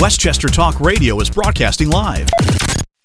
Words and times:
Westchester 0.00 0.46
Talk 0.46 0.78
Radio 0.78 1.18
is 1.18 1.28
broadcasting 1.28 1.90
live. 1.90 2.28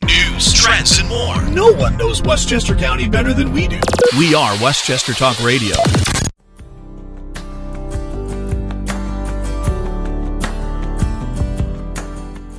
News, 0.04 0.54
trends, 0.54 1.00
and 1.00 1.10
more. 1.10 1.42
No 1.50 1.72
one 1.72 1.98
knows 1.98 2.22
Westchester 2.22 2.76
County 2.76 3.10
better 3.10 3.34
than 3.34 3.52
we 3.52 3.68
do. 3.68 3.80
We 4.16 4.36
are 4.36 4.54
Westchester 4.62 5.14
Talk 5.14 5.44
Radio. 5.44 5.76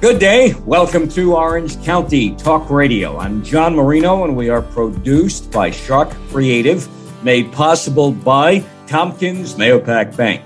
Good 0.00 0.18
day. 0.18 0.55
Welcome 0.64 1.09
to 1.11 1.37
Orange 1.37 1.80
County 1.85 2.35
Talk 2.35 2.71
Radio. 2.71 3.16
I'm 3.16 3.45
John 3.45 3.77
Marino, 3.77 4.25
and 4.25 4.37
we 4.37 4.48
are 4.48 4.62
produced 4.62 5.53
by 5.53 5.71
Shark 5.71 6.11
Creative, 6.30 6.89
made 7.23 7.53
possible 7.53 8.11
by 8.11 8.64
Tompkins 8.89 9.55
Mahopac 9.55 10.16
Bank. 10.16 10.43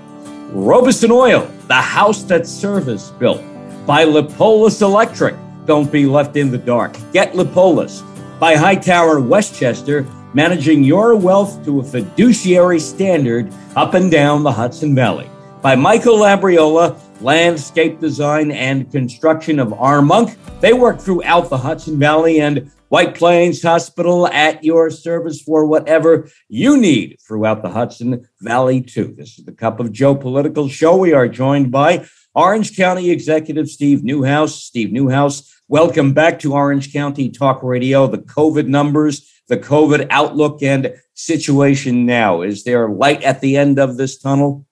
Robison 0.51 1.09
Oil, 1.09 1.51
the 1.67 1.73
house 1.73 2.21
that 2.25 2.45
service 2.45 3.09
built. 3.09 3.41
By 3.89 4.03
Lippolis 4.03 4.83
Electric, 4.83 5.35
don't 5.65 5.91
be 5.91 6.05
left 6.05 6.35
in 6.35 6.51
the 6.51 6.59
dark. 6.59 6.95
Get 7.11 7.35
Lippolis. 7.35 8.03
By 8.39 8.53
Hightower 8.53 9.19
Westchester, 9.19 10.05
managing 10.35 10.83
your 10.83 11.15
wealth 11.15 11.65
to 11.65 11.79
a 11.79 11.83
fiduciary 11.83 12.79
standard 12.79 13.51
up 13.75 13.95
and 13.95 14.11
down 14.11 14.43
the 14.43 14.51
Hudson 14.51 14.93
Valley. 14.93 15.27
By 15.63 15.75
Michael 15.75 16.19
Labriola, 16.19 16.99
landscape 17.21 17.99
design 17.99 18.51
and 18.51 18.91
construction 18.91 19.57
of 19.57 19.69
Armonk. 19.69 20.37
They 20.59 20.73
work 20.73 20.99
throughout 20.99 21.49
the 21.49 21.57
Hudson 21.57 21.97
Valley 21.97 22.41
and 22.41 22.71
White 22.89 23.15
Plains 23.15 23.63
Hospital 23.63 24.27
at 24.27 24.63
your 24.63 24.91
service 24.91 25.41
for 25.41 25.65
whatever 25.65 26.29
you 26.47 26.77
need 26.77 27.17
throughout 27.27 27.63
the 27.63 27.69
Hudson 27.69 28.27
Valley, 28.39 28.81
too. 28.81 29.15
This 29.17 29.39
is 29.39 29.45
the 29.45 29.51
Cup 29.51 29.79
of 29.79 29.91
Joe 29.91 30.13
political 30.13 30.69
show. 30.69 30.95
We 30.95 31.13
are 31.13 31.27
joined 31.27 31.71
by 31.71 32.07
Orange 32.39 32.77
County 32.77 33.11
Executive 33.11 33.67
Steve 33.67 33.99
Neuhaus. 33.99 34.51
Steve 34.51 34.91
Neuhaus, 34.91 35.51
welcome 35.67 36.13
back 36.13 36.39
to 36.39 36.53
Orange 36.53 36.93
County 36.93 37.29
Talk 37.29 37.61
Radio. 37.61 38.07
The 38.07 38.19
COVID 38.19 38.65
numbers, 38.65 39.29
the 39.49 39.57
COVID 39.57 40.07
outlook 40.09 40.63
and 40.63 40.93
situation 41.15 42.05
now. 42.05 42.41
Is 42.41 42.63
there 42.63 42.87
light 42.87 43.23
at 43.23 43.41
the 43.41 43.57
end 43.57 43.77
of 43.77 43.97
this 43.97 44.17
tunnel? 44.17 44.65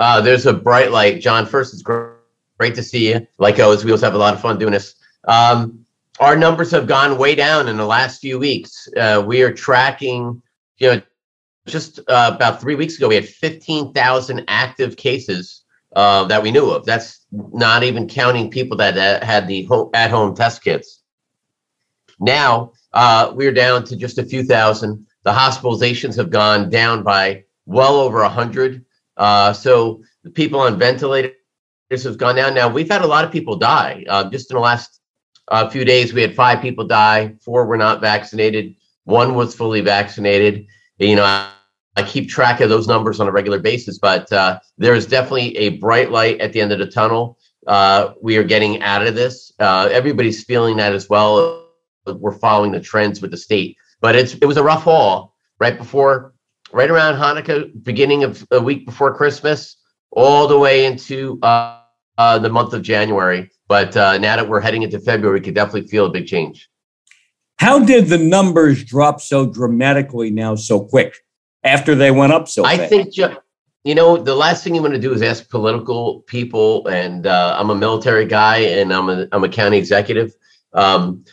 Uh, 0.00 0.20
there's 0.20 0.44
a 0.44 0.52
bright 0.52 0.90
light. 0.90 1.20
John, 1.20 1.46
first, 1.46 1.72
it's 1.72 1.82
great, 1.82 2.74
to 2.74 2.82
see 2.82 3.12
you. 3.12 3.24
Like 3.38 3.60
always, 3.60 3.84
we 3.84 3.92
always 3.92 4.02
have 4.02 4.14
a 4.14 4.18
lot 4.18 4.34
of 4.34 4.40
fun 4.40 4.58
doing 4.58 4.72
this. 4.72 4.96
Um, 5.28 5.86
our 6.18 6.34
numbers 6.34 6.72
have 6.72 6.88
gone 6.88 7.16
way 7.16 7.36
down 7.36 7.68
in 7.68 7.76
the 7.76 7.86
last 7.86 8.20
few 8.20 8.40
weeks. 8.40 8.88
Uh, 8.96 9.22
we 9.24 9.42
are 9.42 9.52
tracking, 9.52 10.42
you 10.78 10.96
know, 10.96 11.02
just 11.68 12.00
uh, 12.08 12.32
about 12.34 12.60
three 12.60 12.74
weeks 12.74 12.96
ago, 12.96 13.06
we 13.06 13.14
had 13.14 13.28
15,000 13.28 14.44
active 14.48 14.96
cases 14.96 15.59
uh, 15.94 16.24
that 16.24 16.42
we 16.42 16.50
knew 16.50 16.70
of. 16.70 16.84
That's 16.84 17.26
not 17.32 17.82
even 17.82 18.08
counting 18.08 18.50
people 18.50 18.76
that 18.78 18.96
uh, 18.96 19.24
had 19.24 19.46
the 19.46 19.68
at 19.94 20.10
home 20.10 20.34
test 20.34 20.62
kits. 20.62 21.02
Now 22.18 22.72
uh, 22.92 23.32
we're 23.34 23.52
down 23.52 23.84
to 23.84 23.96
just 23.96 24.18
a 24.18 24.24
few 24.24 24.44
thousand. 24.44 25.06
The 25.22 25.32
hospitalizations 25.32 26.16
have 26.16 26.30
gone 26.30 26.70
down 26.70 27.02
by 27.02 27.44
well 27.66 27.96
over 27.96 28.22
100. 28.22 28.84
Uh, 29.16 29.52
so 29.52 30.02
the 30.22 30.30
people 30.30 30.60
on 30.60 30.78
ventilators 30.78 31.34
have 31.90 32.18
gone 32.18 32.36
down. 32.36 32.54
Now 32.54 32.68
we've 32.68 32.90
had 32.90 33.02
a 33.02 33.06
lot 33.06 33.24
of 33.24 33.32
people 33.32 33.56
die. 33.56 34.04
Uh, 34.08 34.30
just 34.30 34.50
in 34.50 34.54
the 34.54 34.60
last 34.60 35.00
few 35.70 35.84
days, 35.84 36.12
we 36.12 36.22
had 36.22 36.34
five 36.34 36.62
people 36.62 36.86
die. 36.86 37.34
Four 37.40 37.66
were 37.66 37.76
not 37.76 38.00
vaccinated. 38.00 38.76
One 39.04 39.34
was 39.34 39.54
fully 39.54 39.80
vaccinated. 39.80 40.66
You 40.98 41.16
know, 41.16 41.48
I, 41.96 42.02
keep 42.02 42.28
track 42.28 42.60
of 42.60 42.68
those 42.68 42.86
numbers 42.86 43.20
on 43.20 43.28
a 43.28 43.32
regular 43.32 43.58
basis, 43.58 43.98
but 43.98 44.32
uh, 44.32 44.58
there 44.78 44.94
is 44.94 45.06
definitely 45.06 45.56
a 45.56 45.70
bright 45.78 46.10
light 46.10 46.40
at 46.40 46.52
the 46.52 46.60
end 46.60 46.72
of 46.72 46.78
the 46.78 46.86
tunnel. 46.86 47.38
Uh, 47.66 48.14
we 48.20 48.36
are 48.36 48.44
getting 48.44 48.82
out 48.82 49.06
of 49.06 49.14
this. 49.14 49.52
Uh, 49.58 49.88
everybody's 49.92 50.44
feeling 50.44 50.76
that 50.76 50.94
as 50.94 51.08
well. 51.08 51.68
We're 52.06 52.38
following 52.38 52.72
the 52.72 52.80
trends 52.80 53.20
with 53.20 53.30
the 53.30 53.36
state, 53.36 53.76
but 54.00 54.16
it's 54.16 54.34
it 54.34 54.46
was 54.46 54.56
a 54.56 54.62
rough 54.62 54.84
haul 54.84 55.34
right 55.60 55.76
before 55.76 56.34
right 56.72 56.90
around 56.90 57.16
Hanukkah, 57.16 57.70
beginning 57.82 58.24
of 58.24 58.46
a 58.50 58.60
week 58.60 58.86
before 58.86 59.14
Christmas, 59.14 59.76
all 60.10 60.46
the 60.46 60.58
way 60.58 60.86
into 60.86 61.38
uh, 61.42 61.80
uh, 62.18 62.38
the 62.38 62.48
month 62.48 62.72
of 62.72 62.82
January. 62.82 63.50
But 63.68 63.96
uh, 63.96 64.18
now 64.18 64.36
that 64.36 64.48
we're 64.48 64.60
heading 64.60 64.82
into 64.82 64.98
February, 64.98 65.40
we 65.40 65.44
can 65.44 65.54
definitely 65.54 65.88
feel 65.88 66.06
a 66.06 66.10
big 66.10 66.26
change. 66.26 66.68
How 67.58 67.78
did 67.78 68.06
the 68.06 68.18
numbers 68.18 68.82
drop 68.84 69.20
so 69.20 69.46
dramatically 69.46 70.30
now 70.30 70.54
so 70.54 70.80
quick 70.80 71.16
after 71.64 71.94
they 71.94 72.10
went 72.10 72.32
up 72.32 72.48
so 72.48 72.64
I 72.64 72.76
fast? 72.76 72.90
think, 72.90 73.16
you 73.84 73.94
know, 73.94 74.16
the 74.16 74.34
last 74.34 74.62
thing 74.62 74.74
you 74.74 74.82
want 74.82 74.94
to 74.94 75.00
do 75.00 75.12
is 75.12 75.22
ask 75.22 75.48
political 75.48 76.20
people, 76.22 76.86
and 76.88 77.26
uh, 77.26 77.56
I'm 77.58 77.70
a 77.70 77.74
military 77.74 78.26
guy 78.26 78.58
and 78.58 78.92
I'm 78.92 79.08
a, 79.08 79.26
I'm 79.32 79.44
a 79.44 79.48
county 79.48 79.78
executive. 79.78 80.34
Um, 80.72 81.24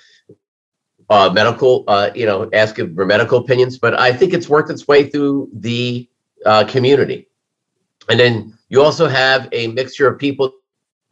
uh, 1.10 1.30
medical, 1.34 1.86
uh, 1.88 2.10
you 2.14 2.26
know, 2.26 2.50
ask 2.54 2.76
for 2.76 3.06
medical 3.06 3.40
opinions, 3.40 3.78
but 3.78 3.98
I 3.98 4.12
think 4.12 4.34
it's 4.34 4.50
worked 4.50 4.70
its 4.70 4.88
way 4.88 5.10
through 5.10 5.50
the 5.54 6.10
uh, 6.46 6.66
community. 6.66 7.30
And 8.10 8.20
then 8.20 8.58
you 8.70 8.82
also 8.82 9.08
have 9.08 9.48
a 9.52 9.68
mixture 9.68 10.08
of 10.08 10.20
people 10.20 10.52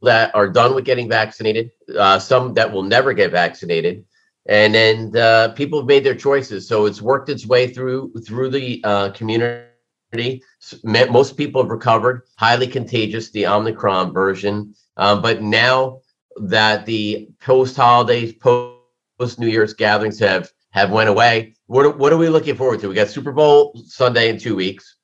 that 0.02 0.36
are 0.36 0.50
done 0.50 0.76
with 0.76 0.86
getting 0.86 1.10
vaccinated, 1.10 1.72
uh, 1.98 2.20
some 2.20 2.54
that 2.56 2.72
will 2.72 2.84
never 2.84 3.14
get 3.14 3.32
vaccinated, 3.32 4.06
and 4.48 4.76
then 4.76 5.16
uh, 5.16 5.50
people 5.50 5.80
have 5.80 5.88
made 5.88 6.04
their 6.04 6.16
choices. 6.16 6.68
So 6.68 6.86
it's 6.86 7.02
worked 7.02 7.30
its 7.30 7.46
way 7.46 7.68
through 7.68 8.14
through 8.26 8.50
the 8.50 8.82
uh, 8.84 9.10
community. 9.12 10.42
Most 10.84 11.36
people 11.36 11.62
have 11.62 11.72
recovered. 11.72 12.24
Highly 12.38 12.68
contagious, 12.68 13.32
the 13.32 13.48
Omicron 13.48 14.14
version, 14.14 14.74
um, 14.98 15.22
but 15.22 15.42
now 15.42 16.02
that 16.38 16.86
the 16.86 17.30
post 17.42 17.76
holidays, 17.76 18.34
post 18.34 19.40
New 19.40 19.48
Year's 19.48 19.74
gatherings 19.74 20.20
have 20.20 20.52
have 20.72 20.92
went 20.92 21.10
away. 21.10 21.56
What 21.68 21.98
what 21.98 22.14
are 22.14 22.18
we 22.18 22.30
looking 22.30 22.56
forward 22.56 22.80
to? 22.82 22.90
We 22.90 22.96
got 22.96 23.10
Super 23.10 23.32
Bowl 23.32 23.82
Sunday 23.86 24.30
in 24.30 24.38
two 24.38 24.56
weeks. 24.56 24.96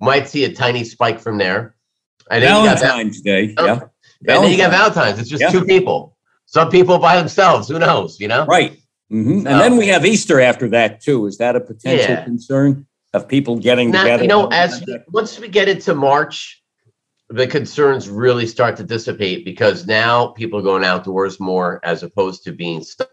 Might 0.00 0.28
see 0.28 0.44
a 0.44 0.52
tiny 0.52 0.84
spike 0.84 1.20
from 1.20 1.38
there. 1.38 1.76
And 2.30 2.42
Valentine's 2.42 3.20
Day, 3.20 3.54
yeah. 3.58 3.80
And 4.26 4.44
then 4.44 4.50
you 4.50 4.56
got 4.56 4.70
Valentine's. 4.70 5.18
It's 5.18 5.28
just 5.28 5.42
yeah. 5.42 5.50
two 5.50 5.64
people. 5.64 6.11
Some 6.52 6.68
people 6.68 6.98
by 6.98 7.16
themselves. 7.16 7.68
Who 7.68 7.78
knows? 7.78 8.20
You 8.20 8.28
know. 8.28 8.44
Right. 8.44 8.78
Mm-hmm. 9.10 9.46
And 9.46 9.60
then 9.60 9.76
we 9.76 9.88
have 9.88 10.04
Easter 10.04 10.40
after 10.40 10.68
that 10.70 11.00
too. 11.00 11.26
Is 11.26 11.38
that 11.38 11.56
a 11.56 11.60
potential 11.60 12.14
yeah. 12.14 12.24
concern 12.24 12.86
of 13.14 13.26
people 13.26 13.58
getting 13.58 13.90
now, 13.90 14.02
together? 14.02 14.22
You 14.24 14.28
know, 14.28 14.48
as 14.48 14.84
once 15.08 15.38
we 15.38 15.48
get 15.48 15.68
into 15.68 15.94
March, 15.94 16.62
the 17.28 17.46
concerns 17.46 18.08
really 18.08 18.46
start 18.46 18.76
to 18.76 18.84
dissipate 18.84 19.44
because 19.44 19.86
now 19.86 20.28
people 20.28 20.58
are 20.58 20.62
going 20.62 20.84
outdoors 20.84 21.40
more 21.40 21.80
as 21.84 22.02
opposed 22.02 22.44
to 22.44 22.52
being 22.52 22.82
stuck 22.82 23.08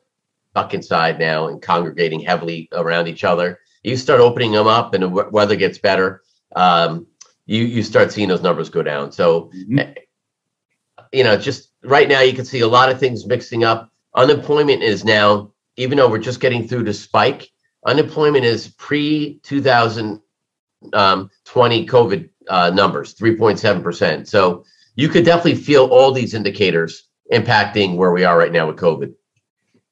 stuck 0.51 0.73
inside 0.73 1.19
now 1.19 1.47
and 1.47 1.61
congregating 1.61 2.19
heavily 2.19 2.67
around 2.73 3.07
each 3.07 3.23
other. 3.23 3.59
You 3.83 3.95
start 3.95 4.19
opening 4.19 4.51
them 4.51 4.67
up, 4.67 4.93
and 4.93 5.03
the 5.03 5.09
weather 5.31 5.55
gets 5.55 5.77
better. 5.77 6.21
Um, 6.55 7.07
you 7.45 7.63
you 7.63 7.83
start 7.83 8.11
seeing 8.11 8.27
those 8.27 8.41
numbers 8.41 8.69
go 8.69 8.83
down. 8.83 9.11
So, 9.11 9.51
mm-hmm. 9.55 9.91
you 11.13 11.23
know, 11.23 11.37
just 11.37 11.68
right 11.83 12.07
now 12.07 12.21
you 12.21 12.33
can 12.33 12.45
see 12.45 12.61
a 12.61 12.67
lot 12.67 12.89
of 12.89 12.99
things 12.99 13.25
mixing 13.25 13.63
up. 13.63 13.91
Unemployment 14.15 14.83
is 14.83 15.05
now, 15.05 15.51
even 15.77 15.97
though 15.97 16.09
we're 16.09 16.19
just 16.19 16.39
getting 16.39 16.67
through 16.67 16.83
the 16.83 16.93
spike, 16.93 17.49
unemployment 17.85 18.45
is 18.45 18.69
pre 18.69 19.39
2020 19.43 20.21
um, 20.93 21.29
COVID 21.53 22.29
uh, 22.49 22.69
numbers, 22.71 23.13
3.7%. 23.15 24.27
So 24.27 24.65
you 24.95 25.07
could 25.09 25.25
definitely 25.25 25.55
feel 25.55 25.85
all 25.85 26.11
these 26.11 26.33
indicators 26.33 27.07
impacting 27.31 27.95
where 27.95 28.11
we 28.11 28.23
are 28.23 28.37
right 28.37 28.51
now 28.51 28.67
with 28.67 28.77
COVID. 28.77 29.13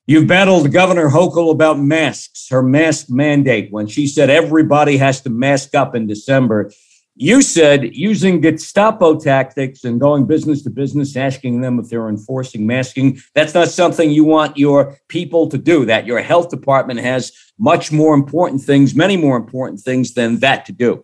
You've 0.08 0.28
battled 0.28 0.72
Governor 0.72 1.10
Hochul 1.10 1.52
about 1.52 1.80
masks, 1.80 2.48
her 2.50 2.64
mask 2.64 3.10
mandate, 3.10 3.72
when 3.72 3.88
she 3.88 4.08
said 4.08 4.30
everybody 4.30 4.96
has 4.98 5.22
to 5.22 5.30
mask 5.30 5.76
up 5.76 5.96
in 5.96 6.08
December. 6.08 6.72
You 7.20 7.42
said 7.42 7.96
using 7.96 8.42
Gestapo 8.42 9.20
tactics 9.20 9.84
and 9.84 10.00
going 10.00 10.26
business 10.26 10.62
to 10.64 10.70
business, 10.70 11.16
asking 11.16 11.62
them 11.62 11.80
if 11.80 11.90
they're 11.90 12.10
enforcing 12.10 12.68
masking, 12.68 13.20
that's 13.34 13.54
not 13.54 13.70
something 13.70 14.12
you 14.12 14.24
want 14.24 14.58
your 14.58 14.98
people 15.08 15.50
to 15.50 15.58
do. 15.58 15.86
That 15.86 16.06
your 16.06 16.22
health 16.22 16.50
department 16.50 17.00
has 17.00 17.32
much 17.58 17.92
more 17.92 18.14
important 18.14 18.62
things, 18.62 18.94
many 18.94 19.18
more 19.18 19.36
important 19.36 19.82
things 19.82 20.14
than 20.14 20.40
that 20.40 20.66
to 20.66 20.72
do. 20.72 21.04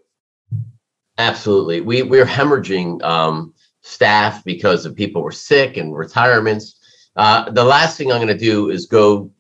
Absolutely. 1.18 1.82
We, 1.82 2.04
we're 2.04 2.26
hemorrhaging 2.26 3.02
um, 3.04 3.54
staff 3.82 4.44
because 4.44 4.86
of 4.86 4.96
people 4.96 5.24
were 5.24 5.32
sick 5.32 5.78
and 5.78 5.96
retirements 5.96 6.80
uh, 7.16 7.50
the 7.52 7.64
last 7.64 7.98
thing 7.98 8.12
I'm 8.12 8.18
going 8.18 8.28
to 8.28 8.38
do 8.38 8.70
is 8.70 8.86
go 8.86 9.32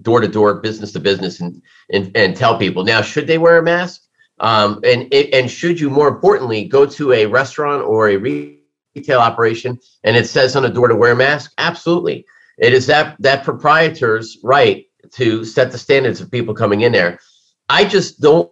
door 0.00 0.20
to 0.20 0.28
door, 0.28 0.54
business 0.54 0.92
to 0.92 1.00
business, 1.00 1.40
and, 1.40 1.62
and 1.92 2.10
and 2.16 2.36
tell 2.36 2.58
people 2.58 2.84
now 2.84 3.02
should 3.02 3.26
they 3.26 3.38
wear 3.38 3.58
a 3.58 3.62
mask, 3.62 4.01
um, 4.42 4.80
and 4.84 5.12
and 5.12 5.50
should 5.50 5.80
you 5.80 5.88
more 5.88 6.08
importantly 6.08 6.64
go 6.64 6.84
to 6.86 7.12
a 7.12 7.26
restaurant 7.26 7.82
or 7.82 8.10
a 8.10 8.16
retail 8.16 9.18
operation 9.18 9.78
and 10.04 10.16
it 10.16 10.26
says 10.26 10.54
on 10.54 10.62
the 10.62 10.68
door 10.68 10.88
to 10.88 10.96
wear 10.96 11.12
a 11.12 11.16
mask? 11.16 11.52
Absolutely, 11.58 12.26
it 12.58 12.72
is 12.72 12.86
that 12.86 13.16
that 13.20 13.44
proprietor's 13.44 14.38
right 14.42 14.86
to 15.12 15.44
set 15.44 15.72
the 15.72 15.78
standards 15.78 16.20
of 16.20 16.30
people 16.30 16.54
coming 16.54 16.82
in 16.82 16.92
there. 16.92 17.18
I 17.68 17.84
just 17.84 18.20
don't 18.20 18.50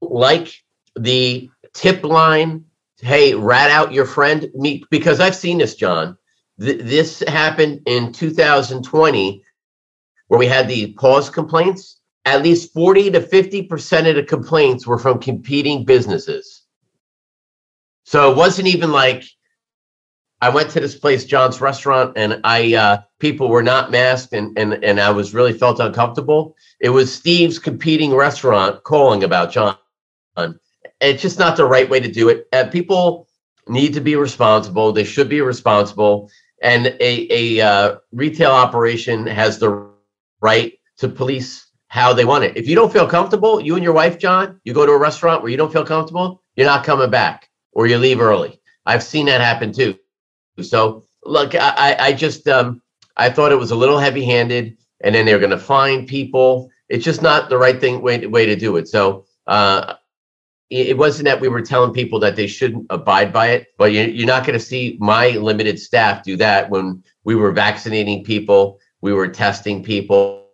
like 0.00 0.52
the 0.96 1.48
tip 1.72 2.04
line 2.04 2.64
hey, 3.00 3.34
rat 3.34 3.70
out 3.70 3.92
your 3.92 4.06
friend, 4.06 4.50
me 4.54 4.84
because 4.90 5.20
I've 5.20 5.36
seen 5.36 5.58
this, 5.58 5.74
John. 5.74 6.16
Th- 6.60 6.80
this 6.80 7.22
happened 7.26 7.82
in 7.86 8.12
2020 8.12 9.44
where 10.28 10.38
we 10.38 10.46
had 10.46 10.68
the 10.68 10.92
pause 10.94 11.30
complaints. 11.30 11.97
At 12.28 12.42
least 12.42 12.74
40 12.74 13.12
to 13.12 13.20
50% 13.22 14.10
of 14.10 14.16
the 14.16 14.22
complaints 14.22 14.86
were 14.86 14.98
from 14.98 15.18
competing 15.18 15.86
businesses. 15.86 16.64
So 18.04 18.30
it 18.30 18.36
wasn't 18.36 18.68
even 18.68 18.92
like 18.92 19.24
I 20.42 20.50
went 20.50 20.68
to 20.72 20.80
this 20.80 20.94
place, 20.94 21.24
John's 21.24 21.62
restaurant, 21.62 22.12
and 22.16 22.38
I 22.44 22.74
uh, 22.74 22.98
people 23.18 23.48
were 23.48 23.62
not 23.62 23.90
masked, 23.90 24.34
and 24.34 24.56
and 24.58 24.84
and 24.84 25.00
I 25.00 25.10
was 25.10 25.32
really 25.32 25.54
felt 25.54 25.80
uncomfortable. 25.80 26.54
It 26.80 26.90
was 26.90 27.10
Steve's 27.12 27.58
competing 27.58 28.14
restaurant 28.14 28.84
calling 28.84 29.24
about 29.24 29.50
John. 29.50 29.78
It's 31.00 31.22
just 31.22 31.38
not 31.38 31.56
the 31.56 31.64
right 31.64 31.88
way 31.88 31.98
to 31.98 32.12
do 32.12 32.28
it. 32.28 32.46
Uh, 32.52 32.66
people 32.66 33.26
need 33.68 33.94
to 33.94 34.02
be 34.02 34.16
responsible. 34.16 34.92
They 34.92 35.04
should 35.04 35.30
be 35.30 35.40
responsible, 35.40 36.30
and 36.62 36.88
a 37.00 37.58
a 37.58 37.66
uh, 37.66 37.96
retail 38.12 38.50
operation 38.50 39.26
has 39.26 39.58
the 39.58 39.88
right 40.42 40.74
to 40.98 41.08
police 41.08 41.67
how 41.88 42.12
they 42.12 42.24
want 42.24 42.44
it. 42.44 42.56
If 42.56 42.68
you 42.68 42.74
don't 42.74 42.92
feel 42.92 43.06
comfortable, 43.06 43.60
you 43.60 43.74
and 43.74 43.84
your 43.84 43.94
wife, 43.94 44.18
John, 44.18 44.60
you 44.64 44.72
go 44.74 44.86
to 44.86 44.92
a 44.92 44.98
restaurant 44.98 45.42
where 45.42 45.50
you 45.50 45.56
don't 45.56 45.72
feel 45.72 45.84
comfortable, 45.84 46.42
you're 46.54 46.66
not 46.66 46.84
coming 46.84 47.10
back, 47.10 47.48
or 47.72 47.86
you 47.86 47.98
leave 47.98 48.20
early. 48.20 48.60
I've 48.86 49.02
seen 49.02 49.26
that 49.26 49.40
happen 49.40 49.72
too. 49.72 49.98
So 50.60 51.04
look, 51.24 51.54
I, 51.54 51.96
I 51.98 52.12
just 52.12 52.46
um, 52.48 52.82
I 53.16 53.30
thought 53.30 53.52
it 53.52 53.58
was 53.58 53.70
a 53.70 53.76
little 53.76 53.98
heavy-handed, 53.98 54.76
and 55.02 55.14
then 55.14 55.26
they're 55.26 55.38
going 55.38 55.50
to 55.50 55.58
find 55.58 56.06
people. 56.06 56.70
It's 56.88 57.04
just 57.04 57.22
not 57.22 57.48
the 57.48 57.58
right 57.58 57.80
thing 57.80 58.02
way 58.02 58.26
way 58.26 58.46
to 58.46 58.56
do 58.56 58.76
it. 58.76 58.88
So 58.88 59.24
uh, 59.46 59.94
it 60.70 60.98
wasn't 60.98 61.24
that 61.24 61.40
we 61.40 61.48
were 61.48 61.62
telling 61.62 61.92
people 61.94 62.18
that 62.20 62.36
they 62.36 62.46
shouldn't 62.46 62.86
abide 62.90 63.32
by 63.32 63.48
it, 63.48 63.68
but 63.78 63.92
you're 63.92 64.26
not 64.26 64.44
going 64.44 64.58
to 64.58 64.64
see 64.64 64.98
my 65.00 65.30
limited 65.30 65.78
staff 65.78 66.22
do 66.22 66.36
that 66.36 66.68
when 66.68 67.02
we 67.24 67.34
were 67.34 67.52
vaccinating 67.52 68.22
people, 68.22 68.78
we 69.00 69.14
were 69.14 69.28
testing 69.28 69.82
people, 69.82 70.44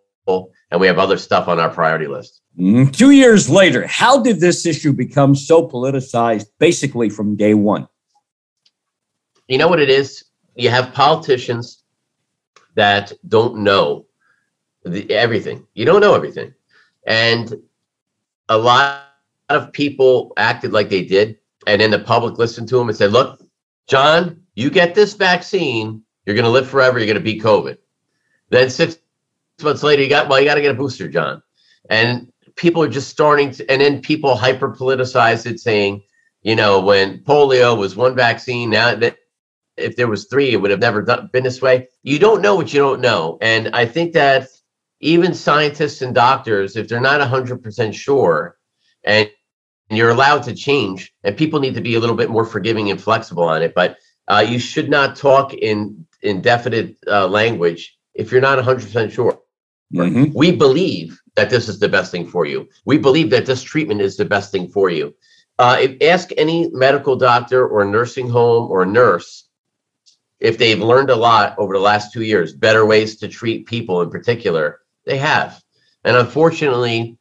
and 0.75 0.81
we 0.81 0.88
have 0.88 0.99
other 0.99 1.17
stuff 1.17 1.47
on 1.47 1.61
our 1.61 1.69
priority 1.69 2.09
list. 2.09 2.41
Mm-hmm. 2.59 2.91
Two 2.91 3.12
years 3.12 3.49
later, 3.49 3.87
how 3.87 4.21
did 4.21 4.41
this 4.41 4.67
issue 4.67 4.93
become 4.93 5.37
so 5.37 5.69
politicized 5.69 6.47
basically 6.59 7.09
from 7.09 7.37
day 7.37 7.55
one? 7.55 7.87
you 9.47 9.56
know 9.56 9.69
what 9.69 9.79
it 9.79 9.88
is? 9.88 10.25
You 10.56 10.71
have 10.71 10.93
politicians 10.93 11.85
that 12.75 13.12
don't 13.29 13.59
know 13.59 14.06
the, 14.85 15.09
everything. 15.15 15.65
You 15.75 15.85
don't 15.85 16.00
know 16.00 16.17
everything. 16.17 16.53
And 17.06 17.55
a 18.49 18.59
lot 18.59 19.03
of 19.50 19.73
people 19.73 20.32
acted 20.37 20.73
like 20.73 20.88
they 20.88 21.05
did. 21.05 21.38
And 21.69 21.81
then 21.81 21.93
the 21.93 22.00
public 22.00 22.37
listened 22.37 22.67
to 22.71 22.79
them 22.79 22.88
and 22.88 22.99
said, 22.99 23.12
look, 23.12 23.41
John, 23.87 24.43
you 24.56 24.71
get 24.71 24.97
this 24.97 25.15
vaccine, 25.15 26.03
you're 26.26 26.35
going 26.35 26.47
to 26.47 26.50
live 26.50 26.69
forever. 26.69 26.99
You're 26.99 27.06
going 27.06 27.15
to 27.15 27.23
beat 27.23 27.44
COVID. 27.44 27.79
Then 28.50 28.71
six 28.71 28.97
months 29.62 29.82
later, 29.82 30.02
you 30.02 30.08
got, 30.08 30.28
well, 30.28 30.40
you 30.40 30.46
got 30.46 30.56
to 30.56 30.62
get 30.62 30.72
a 30.72 30.78
booster, 30.78 31.08
John. 31.08 31.42
And 31.90 32.32
people 32.56 32.82
are 32.82 32.88
just 32.88 33.08
starting 33.08 33.50
to, 33.52 33.70
and 33.70 33.80
then 33.80 34.00
people 34.00 34.36
hyper 34.36 34.74
politicize 34.74 35.46
it 35.46 35.60
saying, 35.60 36.02
you 36.42 36.56
know, 36.56 36.80
when 36.80 37.18
polio 37.20 37.76
was 37.76 37.96
one 37.96 38.14
vaccine, 38.14 38.70
now 38.70 38.94
that 38.94 39.16
if 39.76 39.96
there 39.96 40.08
was 40.08 40.26
three, 40.26 40.52
it 40.52 40.56
would 40.56 40.70
have 40.70 40.80
never 40.80 41.02
done, 41.02 41.28
been 41.32 41.44
this 41.44 41.62
way. 41.62 41.88
You 42.02 42.18
don't 42.18 42.42
know 42.42 42.54
what 42.54 42.72
you 42.72 42.80
don't 42.80 43.00
know. 43.00 43.38
And 43.40 43.70
I 43.74 43.86
think 43.86 44.12
that 44.12 44.48
even 45.00 45.34
scientists 45.34 46.02
and 46.02 46.14
doctors, 46.14 46.76
if 46.76 46.88
they're 46.88 47.00
not 47.00 47.20
100% 47.20 47.94
sure, 47.94 48.56
and 49.04 49.28
you're 49.90 50.10
allowed 50.10 50.42
to 50.44 50.54
change, 50.54 51.12
and 51.24 51.36
people 51.36 51.60
need 51.60 51.74
to 51.74 51.80
be 51.80 51.94
a 51.94 52.00
little 52.00 52.16
bit 52.16 52.30
more 52.30 52.44
forgiving 52.44 52.90
and 52.90 53.00
flexible 53.00 53.44
on 53.44 53.62
it, 53.62 53.74
but 53.74 53.98
uh, 54.28 54.44
you 54.46 54.58
should 54.58 54.88
not 54.88 55.16
talk 55.16 55.52
in 55.52 56.06
indefinite 56.22 56.96
uh, 57.06 57.26
language 57.26 57.96
if 58.14 58.32
you're 58.32 58.40
not 58.40 58.58
100% 58.58 59.12
sure. 59.12 59.38
Mm-hmm. 59.92 60.36
We 60.36 60.52
believe 60.52 61.20
that 61.36 61.50
this 61.50 61.69
is 61.69 61.78
the 61.78 61.88
best 61.88 62.10
thing 62.10 62.26
for 62.26 62.46
you. 62.46 62.69
We 62.84 62.98
believe 62.98 63.31
that 63.31 63.46
this 63.46 63.62
treatment 63.62 64.00
is 64.00 64.16
the 64.16 64.25
best 64.25 64.52
thing 64.52 64.69
for 64.69 64.90
you. 64.90 65.14
Uh, 65.58 65.78
if, 65.81 66.02
ask 66.02 66.31
any 66.36 66.69
medical 66.70 67.16
doctor 67.16 67.66
or 67.66 67.84
nursing 67.84 68.28
home 68.28 68.70
or 68.70 68.84
nurse 68.84 69.44
if 70.40 70.58
they've 70.58 70.81
learned 70.81 71.10
a 71.10 71.16
lot 71.16 71.54
over 71.58 71.75
the 71.75 71.81
last 71.81 72.12
two 72.12 72.22
years, 72.22 72.52
better 72.52 72.84
ways 72.84 73.16
to 73.16 73.28
treat 73.28 73.66
people 73.66 74.02
in 74.02 74.10
particular, 74.10 74.81
they 75.06 75.16
have. 75.16 75.62
And 76.04 76.16
unfortunately, 76.16 77.16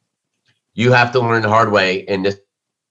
you 0.74 0.92
have 0.92 1.12
to 1.12 1.20
learn 1.20 1.42
the 1.42 1.48
hard 1.48 1.72
way 1.72 2.00
in 2.00 2.22
this 2.22 2.38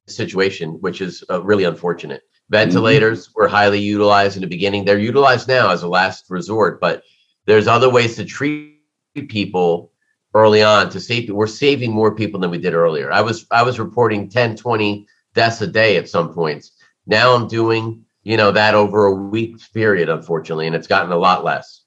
situation, 0.08 0.72
which 0.82 1.02
is 1.02 1.24
uh, 1.30 1.44
really 1.44 1.66
unfortunate. 1.66 2.24
Ventilators 2.50 3.28
mm-hmm. 3.28 3.42
were 3.42 3.48
highly 3.48 3.80
utilized 3.80 4.36
in 4.36 4.42
the 4.42 4.48
beginning. 4.48 4.86
They're 4.86 4.98
utilized 4.98 5.48
now 5.48 5.70
as 5.70 5.84
a 5.84 5.88
last 5.88 6.26
resort, 6.30 6.82
but 6.82 7.04
there's 7.46 7.68
other 7.68 7.90
ways 7.90 8.16
to 8.16 8.26
treat 8.26 8.73
people 9.22 9.92
early 10.34 10.64
on 10.64 10.90
to 10.90 11.00
save 11.00 11.30
we're 11.30 11.46
saving 11.46 11.92
more 11.92 12.16
people 12.16 12.40
than 12.40 12.50
we 12.50 12.58
did 12.58 12.74
earlier. 12.74 13.12
I 13.12 13.22
was 13.22 13.46
I 13.52 13.64
was 13.64 13.80
reporting 13.80 14.30
10, 14.30 14.56
20 14.56 15.08
deaths 15.34 15.62
a 15.62 15.68
day 15.68 15.98
at 15.98 16.10
some 16.10 16.34
points. 16.34 16.72
Now 17.06 17.36
I'm 17.36 17.48
doing 17.48 18.04
you 18.24 18.38
know, 18.38 18.52
that 18.52 18.74
over 18.74 19.06
a 19.06 19.14
week 19.14 19.58
period, 19.74 20.10
unfortunately, 20.10 20.68
and 20.68 20.76
it's 20.76 20.88
gotten 20.88 21.12
a 21.12 21.18
lot 21.18 21.44
less. 21.44 21.82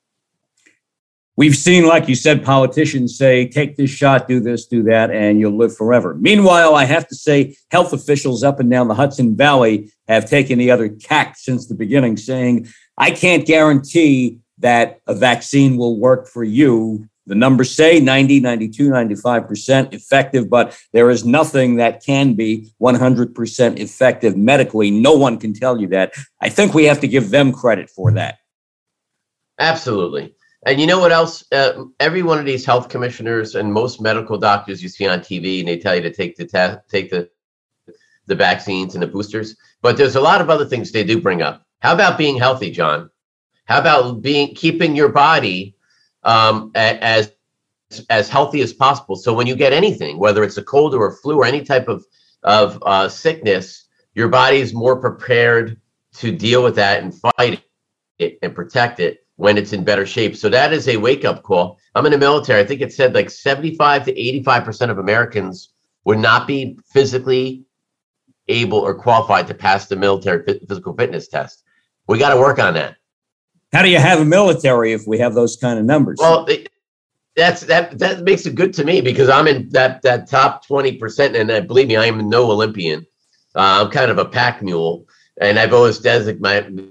We've 1.38 1.56
seen, 1.56 1.86
like 1.86 2.08
you 2.08 2.14
said, 2.14 2.44
politicians 2.44 3.18
say, 3.18 3.46
take 3.46 3.76
this 3.76 3.90
shot, 3.90 4.26
do 4.26 4.40
this, 4.40 4.66
do 4.66 4.82
that, 4.84 5.10
and 5.10 5.38
you'll 5.38 5.56
live 5.56 5.76
forever. 5.76 6.14
Meanwhile, 6.14 6.74
I 6.74 6.84
have 6.84 7.06
to 7.08 7.14
say, 7.14 7.56
health 7.70 7.92
officials 7.92 8.42
up 8.42 8.58
and 8.58 8.70
down 8.70 8.88
the 8.88 8.94
Hudson 8.94 9.36
Valley 9.36 9.90
have 10.08 10.30
taken 10.30 10.58
the 10.58 10.70
other 10.70 10.88
tack 10.88 11.36
since 11.36 11.66
the 11.66 11.74
beginning, 11.74 12.16
saying, 12.16 12.68
I 12.96 13.10
can't 13.10 13.46
guarantee 13.46 14.38
that 14.58 15.00
a 15.06 15.14
vaccine 15.14 15.76
will 15.76 16.00
work 16.00 16.26
for 16.26 16.42
you 16.42 17.06
the 17.26 17.34
numbers 17.34 17.74
say 17.74 18.00
90, 18.00 18.40
92, 18.40 18.90
95% 18.90 19.92
effective, 19.92 20.48
but 20.48 20.78
there 20.92 21.10
is 21.10 21.24
nothing 21.24 21.76
that 21.76 22.04
can 22.04 22.34
be 22.34 22.72
100% 22.80 23.78
effective 23.78 24.36
medically. 24.36 24.90
No 24.90 25.14
one 25.14 25.38
can 25.38 25.52
tell 25.52 25.80
you 25.80 25.88
that. 25.88 26.12
I 26.40 26.48
think 26.48 26.72
we 26.72 26.84
have 26.84 27.00
to 27.00 27.08
give 27.08 27.30
them 27.30 27.52
credit 27.52 27.90
for 27.90 28.12
that. 28.12 28.38
Absolutely. 29.58 30.34
And 30.64 30.80
you 30.80 30.86
know 30.86 30.98
what 30.98 31.12
else? 31.12 31.44
Uh, 31.52 31.84
every 32.00 32.22
one 32.22 32.38
of 32.38 32.44
these 32.44 32.64
health 32.64 32.88
commissioners 32.88 33.54
and 33.54 33.72
most 33.72 34.00
medical 34.00 34.36
doctors 34.36 34.82
you 34.82 34.88
see 34.88 35.06
on 35.06 35.20
TV, 35.20 35.60
and 35.60 35.68
they 35.68 35.78
tell 35.78 35.94
you 35.94 36.02
to 36.02 36.12
take 36.12 36.36
the 36.36 36.44
test, 36.44 36.78
take 36.88 37.10
the 37.10 37.28
the 38.26 38.34
vaccines 38.34 38.94
and 38.94 39.02
the 39.02 39.06
boosters. 39.06 39.56
But 39.82 39.96
there's 39.96 40.16
a 40.16 40.20
lot 40.20 40.40
of 40.40 40.50
other 40.50 40.64
things 40.64 40.90
they 40.90 41.04
do 41.04 41.20
bring 41.20 41.42
up. 41.42 41.64
How 41.78 41.94
about 41.94 42.18
being 42.18 42.36
healthy, 42.36 42.72
John? 42.72 43.08
How 43.66 43.78
about 43.78 44.22
being 44.22 44.54
keeping 44.54 44.96
your 44.96 45.10
body 45.10 45.75
um, 46.26 46.70
as 46.74 47.32
as 48.10 48.28
healthy 48.28 48.60
as 48.60 48.72
possible. 48.72 49.16
So 49.16 49.32
when 49.32 49.46
you 49.46 49.54
get 49.54 49.72
anything, 49.72 50.18
whether 50.18 50.42
it's 50.42 50.58
a 50.58 50.62
cold 50.62 50.94
or 50.94 51.06
a 51.06 51.12
flu 51.12 51.38
or 51.38 51.46
any 51.46 51.64
type 51.64 51.88
of 51.88 52.04
of 52.42 52.82
uh, 52.82 53.08
sickness, 53.08 53.86
your 54.14 54.28
body 54.28 54.58
is 54.58 54.74
more 54.74 55.00
prepared 55.00 55.80
to 56.14 56.32
deal 56.32 56.62
with 56.62 56.74
that 56.76 57.02
and 57.02 57.14
fight 57.14 57.62
it 58.18 58.38
and 58.42 58.54
protect 58.54 59.00
it 59.00 59.26
when 59.36 59.58
it's 59.58 59.72
in 59.72 59.84
better 59.84 60.06
shape. 60.06 60.36
So 60.36 60.48
that 60.48 60.72
is 60.72 60.88
a 60.88 60.96
wake 60.96 61.24
up 61.24 61.42
call. 61.42 61.78
I'm 61.94 62.06
in 62.06 62.12
the 62.12 62.18
military. 62.18 62.60
I 62.60 62.66
think 62.66 62.80
it 62.80 62.92
said 62.92 63.14
like 63.14 63.30
75 63.30 64.06
to 64.06 64.18
85 64.18 64.64
percent 64.64 64.90
of 64.90 64.98
Americans 64.98 65.70
would 66.04 66.18
not 66.18 66.46
be 66.46 66.78
physically 66.92 67.64
able 68.48 68.78
or 68.78 68.94
qualified 68.94 69.46
to 69.48 69.54
pass 69.54 69.86
the 69.86 69.96
military 69.96 70.44
physical 70.68 70.94
fitness 70.94 71.28
test. 71.28 71.64
We 72.06 72.18
got 72.18 72.30
to 72.30 72.40
work 72.40 72.58
on 72.58 72.74
that. 72.74 72.96
How 73.76 73.82
do 73.82 73.90
you 73.90 73.98
have 73.98 74.20
a 74.20 74.24
military 74.24 74.94
if 74.94 75.06
we 75.06 75.18
have 75.18 75.34
those 75.34 75.54
kind 75.54 75.78
of 75.78 75.84
numbers? 75.84 76.16
Well, 76.18 76.48
that's 77.36 77.60
that 77.66 77.98
that 77.98 78.22
makes 78.22 78.46
it 78.46 78.54
good 78.54 78.72
to 78.72 78.84
me 78.84 79.02
because 79.02 79.28
I'm 79.28 79.46
in 79.46 79.68
that 79.68 80.00
that 80.00 80.30
top 80.30 80.66
twenty 80.66 80.96
percent, 80.96 81.36
and 81.36 81.50
uh, 81.50 81.60
believe 81.60 81.88
me, 81.88 81.96
I 81.96 82.06
am 82.06 82.26
no 82.30 82.50
Olympian. 82.50 83.06
Uh, 83.54 83.84
I'm 83.84 83.90
kind 83.90 84.10
of 84.10 84.16
a 84.16 84.24
pack 84.24 84.62
mule, 84.62 85.04
and 85.42 85.58
I've 85.58 85.74
always 85.74 85.98
designated 85.98 86.40
my 86.40 86.86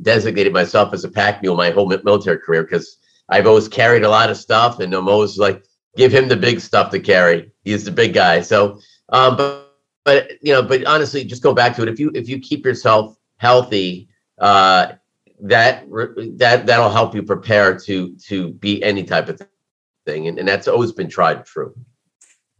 designated 0.00 0.54
myself 0.54 0.94
as 0.94 1.04
a 1.04 1.10
pack 1.10 1.42
mule 1.42 1.56
my 1.56 1.68
whole 1.68 1.88
military 1.88 2.38
career 2.38 2.62
because 2.62 2.96
I've 3.28 3.46
always 3.46 3.68
carried 3.68 4.02
a 4.02 4.08
lot 4.08 4.30
of 4.30 4.38
stuff, 4.38 4.80
and 4.80 4.94
I'm 4.94 5.10
always 5.10 5.36
like, 5.36 5.62
give 5.94 6.10
him 6.10 6.28
the 6.28 6.36
big 6.36 6.58
stuff 6.60 6.90
to 6.92 7.00
carry. 7.00 7.52
He's 7.64 7.84
the 7.84 7.90
big 7.90 8.14
guy. 8.14 8.40
So, 8.40 8.80
um, 9.10 9.36
but 9.36 9.76
but 10.06 10.30
you 10.40 10.54
know, 10.54 10.62
but 10.62 10.86
honestly, 10.86 11.22
just 11.22 11.42
go 11.42 11.52
back 11.52 11.76
to 11.76 11.82
it. 11.82 11.88
If 11.90 12.00
you 12.00 12.10
if 12.14 12.30
you 12.30 12.40
keep 12.40 12.64
yourself 12.64 13.14
healthy, 13.36 14.08
uh, 14.38 14.92
that 15.40 15.84
that 16.38 16.66
that'll 16.66 16.90
help 16.90 17.14
you 17.14 17.22
prepare 17.22 17.78
to 17.80 18.16
to 18.26 18.52
be 18.52 18.82
any 18.82 19.04
type 19.04 19.28
of 19.28 19.40
thing, 20.06 20.28
and, 20.28 20.38
and 20.38 20.48
that's 20.48 20.68
always 20.68 20.92
been 20.92 21.08
tried 21.08 21.38
and 21.38 21.46
true. 21.46 21.74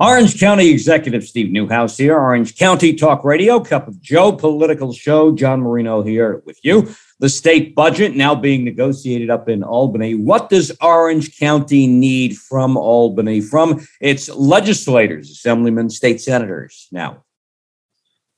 Orange 0.01 0.41
County 0.41 0.71
Executive 0.71 1.23
Steve 1.23 1.53
Neuhaus 1.53 1.97
here, 1.97 2.19
Orange 2.19 2.57
County 2.57 2.95
Talk 2.95 3.25
Radio, 3.25 3.61
Cup 3.61 3.87
of 3.87 4.01
Joe 4.01 4.33
political 4.33 4.93
show. 4.93 5.33
John 5.33 5.61
Marino 5.61 6.03
here 6.03 6.43
with 6.45 6.59
you. 6.65 6.93
The 7.21 7.29
state 7.29 7.77
budget 7.77 8.17
now 8.17 8.35
being 8.35 8.65
negotiated 8.65 9.31
up 9.31 9.49
in 9.49 9.63
Albany. 9.63 10.17
What 10.17 10.51
does 10.51 10.77
Orange 10.81 11.39
County 11.39 11.87
need 11.87 12.37
from 12.37 12.77
Albany, 12.77 13.41
from 13.41 13.87
its 14.01 14.29
legislators, 14.29 15.31
assemblymen, 15.31 15.91
state 15.91 16.21
senators 16.21 16.89
now? 16.91 17.23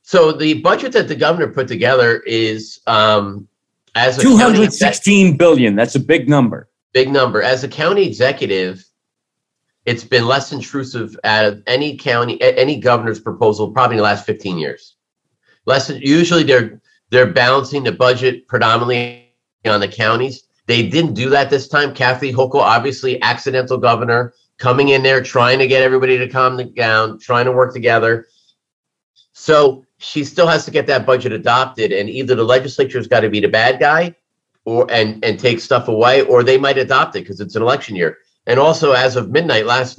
So 0.03 0.33
the 0.33 0.61
budget 0.61 0.93
that 0.93 1.09
the 1.09 1.17
governor 1.17 1.49
put 1.49 1.69
together 1.69 2.21
is 2.21 2.81
um, 2.87 3.49
as 3.97 4.19
a 4.19 4.23
Two 4.23 4.37
hundred 4.37 4.73
sixteen 4.73 5.37
billion. 5.37 5.75
That's 5.75 5.97
a 5.97 6.01
big 6.01 6.29
number. 6.29 6.69
big 6.93 7.11
number. 7.11 7.43
As 7.43 7.65
a 7.65 7.69
county 7.69 8.07
executive, 8.07 8.85
it's 9.87 10.05
been 10.05 10.27
less 10.27 10.53
intrusive 10.53 11.19
out 11.25 11.47
of 11.47 11.63
any 11.67 11.97
county, 11.97 12.41
any 12.43 12.79
governor's 12.79 13.21
proposal 13.21 13.73
probably 13.73 13.95
in 13.95 13.99
the 13.99 14.03
last 14.03 14.27
15 14.27 14.59
years. 14.59 14.97
Less 15.65 15.89
usually 15.91 16.43
they're 16.43 16.81
they're 17.11 17.33
balancing 17.33 17.85
the 17.85 17.93
budget 17.93 18.47
predominantly 18.49 19.33
on 19.65 19.81
the 19.81 19.89
counties. 19.89 20.45
They 20.67 20.89
didn't 20.89 21.15
do 21.15 21.31
that 21.31 21.51
this 21.51 21.69
time. 21.69 21.95
Kathy 21.95 22.33
Hochul, 22.33 22.57
obviously 22.57 23.23
accidental 23.23 23.79
governor, 23.79 24.35
coming 24.59 24.89
in 24.89 25.03
there 25.05 25.23
trying 25.23 25.61
to 25.61 25.69
get 25.69 25.83
everybody 25.83 26.19
to 26.19 26.29
calm 26.29 26.57
down, 26.75 27.19
trying 27.21 27.45
to 27.45 27.53
work 27.53 27.73
together. 27.73 28.27
So 29.33 29.86
she 29.99 30.25
still 30.25 30.47
has 30.47 30.65
to 30.65 30.71
get 30.71 30.87
that 30.87 31.07
budget 31.07 31.33
adopted, 31.33 31.93
and 31.93 32.09
either 32.09 32.35
the 32.35 32.45
legislature's 32.45 33.07
got 33.07 33.21
to 33.21 33.31
be 33.31 33.41
the 33.41 33.49
bad 33.49 33.81
guy, 33.81 34.15
or 34.65 34.87
and 34.91 35.25
and 35.25 35.39
take 35.39 35.61
stuff 35.61 35.89
away, 35.89 36.23
or 36.23 36.43
they 36.43 36.59
might 36.59 36.79
adopt 36.79 37.17
it 37.17 37.21
because 37.21 37.41
it's 37.41 37.57
an 37.57 37.63
election 37.63 37.97
year. 37.97 38.19
And 38.47 38.61
also, 38.61 38.93
as 38.93 39.17
of 39.17 39.31
midnight 39.31 39.67
last 39.67 39.99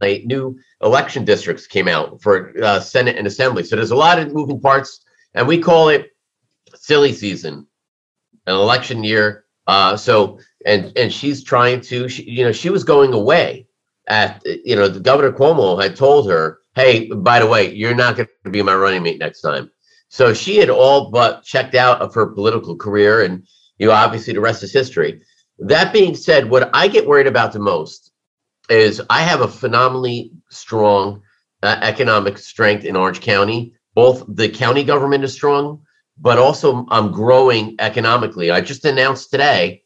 night, 0.00 0.26
new 0.26 0.58
election 0.82 1.24
districts 1.24 1.66
came 1.66 1.88
out 1.88 2.22
for 2.22 2.52
uh, 2.62 2.80
Senate 2.80 3.16
and 3.16 3.26
Assembly. 3.26 3.64
So 3.64 3.76
there's 3.76 3.90
a 3.90 3.96
lot 3.96 4.18
of 4.18 4.32
moving 4.32 4.60
parts, 4.60 5.04
and 5.34 5.48
we 5.48 5.58
call 5.58 5.88
it 5.88 6.10
silly 6.74 7.12
season, 7.12 7.66
an 8.46 8.54
election 8.54 9.02
year. 9.02 9.44
Uh, 9.66 9.96
so 9.96 10.38
and 10.64 10.92
and 10.96 11.12
she's 11.12 11.42
trying 11.42 11.80
to, 11.80 12.08
she, 12.08 12.22
you 12.30 12.44
know, 12.44 12.52
she 12.52 12.70
was 12.70 12.84
going 12.84 13.12
away 13.12 13.66
at, 14.06 14.40
you 14.64 14.76
know, 14.76 14.86
the 14.88 15.00
Governor 15.00 15.32
Cuomo 15.32 15.82
had 15.82 15.96
told 15.96 16.30
her, 16.30 16.60
hey, 16.76 17.08
by 17.10 17.40
the 17.40 17.46
way, 17.46 17.74
you're 17.74 17.94
not 17.94 18.16
going 18.16 18.28
to 18.44 18.50
be 18.50 18.62
my 18.62 18.74
running 18.74 19.02
mate 19.02 19.18
next 19.18 19.40
time. 19.40 19.70
So 20.08 20.34
she 20.34 20.58
had 20.58 20.70
all 20.70 21.10
but 21.10 21.42
checked 21.42 21.74
out 21.74 22.00
of 22.00 22.14
her 22.14 22.26
political 22.26 22.76
career, 22.76 23.24
and 23.24 23.44
you 23.78 23.88
know, 23.88 23.92
obviously 23.92 24.34
the 24.34 24.40
rest 24.40 24.62
is 24.62 24.72
history. 24.72 25.22
That 25.58 25.92
being 25.92 26.14
said, 26.14 26.48
what 26.48 26.70
I 26.72 26.86
get 26.86 27.08
worried 27.08 27.26
about 27.26 27.52
the 27.52 27.58
most 27.58 28.12
is 28.68 29.02
I 29.10 29.22
have 29.22 29.40
a 29.40 29.48
phenomenally 29.48 30.32
strong 30.50 31.22
uh, 31.62 31.78
economic 31.82 32.38
strength 32.38 32.84
in 32.84 32.94
Orange 32.94 33.20
County. 33.20 33.74
Both 33.94 34.24
the 34.28 34.48
county 34.48 34.84
government 34.84 35.24
is 35.24 35.32
strong, 35.32 35.82
but 36.18 36.38
also 36.38 36.86
I'm 36.90 37.10
growing 37.10 37.76
economically. 37.78 38.50
I 38.50 38.60
just 38.60 38.84
announced 38.84 39.30
today, 39.30 39.82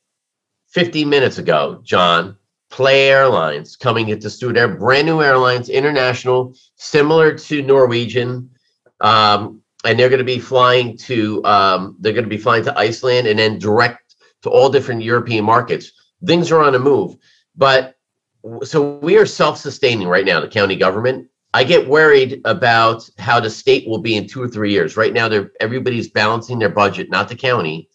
15 0.70 1.08
minutes 1.08 1.38
ago, 1.38 1.80
John, 1.84 2.36
Play 2.70 3.08
Airlines 3.10 3.76
coming 3.76 4.08
into 4.08 4.30
Stewart 4.30 4.56
Air, 4.56 4.68
brand 4.68 5.06
new 5.06 5.22
airlines, 5.22 5.68
international, 5.68 6.54
similar 6.76 7.36
to 7.36 7.62
Norwegian. 7.62 8.50
Um, 9.00 9.60
and 9.84 9.98
they're 9.98 10.08
going 10.08 10.18
to 10.18 10.24
be 10.24 10.38
flying 10.38 10.96
to 10.98 11.44
um, 11.44 11.96
they're 12.00 12.12
going 12.12 12.24
to 12.24 12.30
be 12.30 12.38
flying 12.38 12.64
to 12.64 12.78
Iceland 12.78 13.26
and 13.26 13.38
then 13.38 13.58
direct 13.58 14.14
to 14.42 14.50
all 14.50 14.68
different 14.68 15.02
European 15.02 15.44
markets. 15.44 15.92
Things 16.26 16.50
are 16.52 16.60
on 16.60 16.74
a 16.74 16.78
move, 16.78 17.16
but 17.56 17.96
so 18.62 18.98
we 18.98 19.18
are 19.18 19.26
self-sustaining 19.26 20.08
right 20.08 20.24
now. 20.24 20.40
The 20.40 20.48
county 20.48 20.76
government. 20.76 21.28
I 21.52 21.64
get 21.64 21.88
worried 21.88 22.40
about 22.44 23.08
how 23.18 23.40
the 23.40 23.50
state 23.50 23.88
will 23.88 23.98
be 23.98 24.16
in 24.16 24.28
two 24.28 24.40
or 24.40 24.48
three 24.48 24.70
years. 24.70 24.96
Right 24.96 25.12
now, 25.12 25.28
they're 25.28 25.50
everybody's 25.60 26.08
balancing 26.08 26.58
their 26.58 26.68
budget, 26.68 27.10
not 27.10 27.28
the 27.28 27.34
county, 27.34 27.88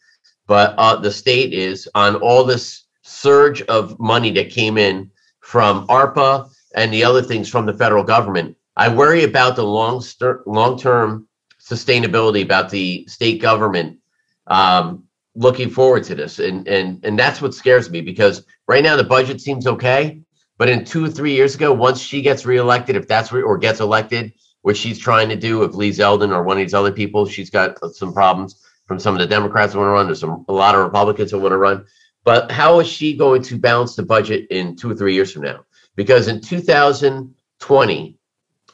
but 0.47 0.75
uh, 0.77 0.97
the 0.97 1.11
state 1.11 1.53
is 1.53 1.87
on 1.95 2.15
all 2.17 2.43
this 2.43 2.84
surge 3.05 3.61
of 3.63 3.99
money 3.99 4.31
that 4.31 4.49
came 4.49 4.77
in 4.77 5.11
from 5.39 5.87
ARPA 5.87 6.49
and 6.75 6.91
the 6.91 7.03
other 7.03 7.21
things 7.21 7.47
from 7.47 7.65
the 7.65 7.73
federal 7.73 8.03
government. 8.03 8.57
I 8.75 8.89
worry 8.89 9.23
about 9.23 9.55
the 9.55 9.63
long 9.63 10.03
long 10.45 10.77
term 10.77 11.27
sustainability 11.61 12.43
about 12.43 12.69
the 12.69 13.05
state 13.07 13.41
government 13.41 13.99
um, 14.47 15.03
looking 15.35 15.69
forward 15.69 16.03
to 16.05 16.15
this, 16.15 16.39
and 16.39 16.67
and 16.67 17.03
and 17.05 17.17
that's 17.17 17.41
what 17.41 17.53
scares 17.53 17.89
me 17.89 18.01
because 18.01 18.43
right 18.67 18.83
now 18.83 18.95
the 18.95 19.03
budget 19.03 19.39
seems 19.39 19.67
okay, 19.67 20.19
but 20.57 20.67
in 20.67 20.83
two 20.83 21.05
or 21.05 21.09
three 21.09 21.33
years 21.33 21.55
ago, 21.55 21.71
once 21.71 22.01
she 22.01 22.21
gets 22.21 22.45
reelected, 22.45 22.95
if 22.95 23.07
that's 23.07 23.31
re- 23.31 23.43
or 23.43 23.57
gets 23.57 23.79
elected, 23.79 24.33
which 24.63 24.77
she's 24.77 24.99
trying 24.99 25.29
to 25.29 25.35
do, 25.35 25.63
if 25.63 25.75
Lee 25.75 25.91
Zeldin 25.91 26.31
or 26.31 26.43
one 26.43 26.57
of 26.57 26.63
these 26.63 26.73
other 26.73 26.91
people, 26.91 27.25
she's 27.27 27.51
got 27.51 27.77
some 27.93 28.13
problems 28.13 28.61
from 28.87 28.99
some 28.99 29.15
of 29.15 29.19
the 29.19 29.27
Democrats 29.27 29.73
who 29.73 29.79
want 29.79 29.89
to 29.89 29.93
run. 29.93 30.05
There's 30.07 30.19
some 30.19 30.43
a 30.47 30.53
lot 30.53 30.75
of 30.75 30.83
Republicans 30.83 31.31
who 31.31 31.39
want 31.39 31.53
to 31.53 31.57
run. 31.57 31.85
But 32.25 32.51
how 32.51 32.79
is 32.79 32.87
she 32.87 33.15
going 33.15 33.43
to 33.43 33.57
balance 33.57 33.95
the 33.95 34.03
budget 34.03 34.47
in 34.49 34.75
two 34.75 34.91
or 34.91 34.95
three 34.95 35.13
years 35.13 35.31
from 35.31 35.43
now? 35.43 35.63
Because 35.95 36.27
in 36.27 36.41
2020, 36.41 38.17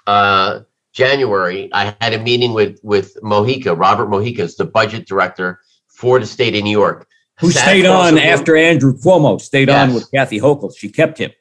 uh, 0.08 0.60
January, 0.94 1.70
I 1.74 1.96
had 2.02 2.14
a 2.14 2.20
meeting 2.20 2.54
with 2.54 2.80
with 2.82 3.16
Mujica, 3.22 3.78
Robert 3.78 4.10
Mujica, 4.10 4.40
is 4.40 4.56
the 4.56 4.66
budget 4.66 5.06
director 5.06 5.60
for 5.88 6.20
the 6.20 6.26
state 6.26 6.56
of 6.56 6.64
New 6.64 6.72
York. 6.72 7.08
Who 7.40 7.52
Sat 7.52 7.64
stayed 7.64 7.86
on 7.86 8.16
the 8.16 8.22
room- 8.22 8.30
after 8.30 8.56
Andrew 8.56 8.98
Cuomo 8.98 9.40
stayed 9.40 9.70
on 9.70 9.94
with 9.94 10.10
Kathy 10.12 10.40
Hochul. 10.40 10.74
She 10.76 10.90
kept 10.90 11.18
him. 11.18 11.32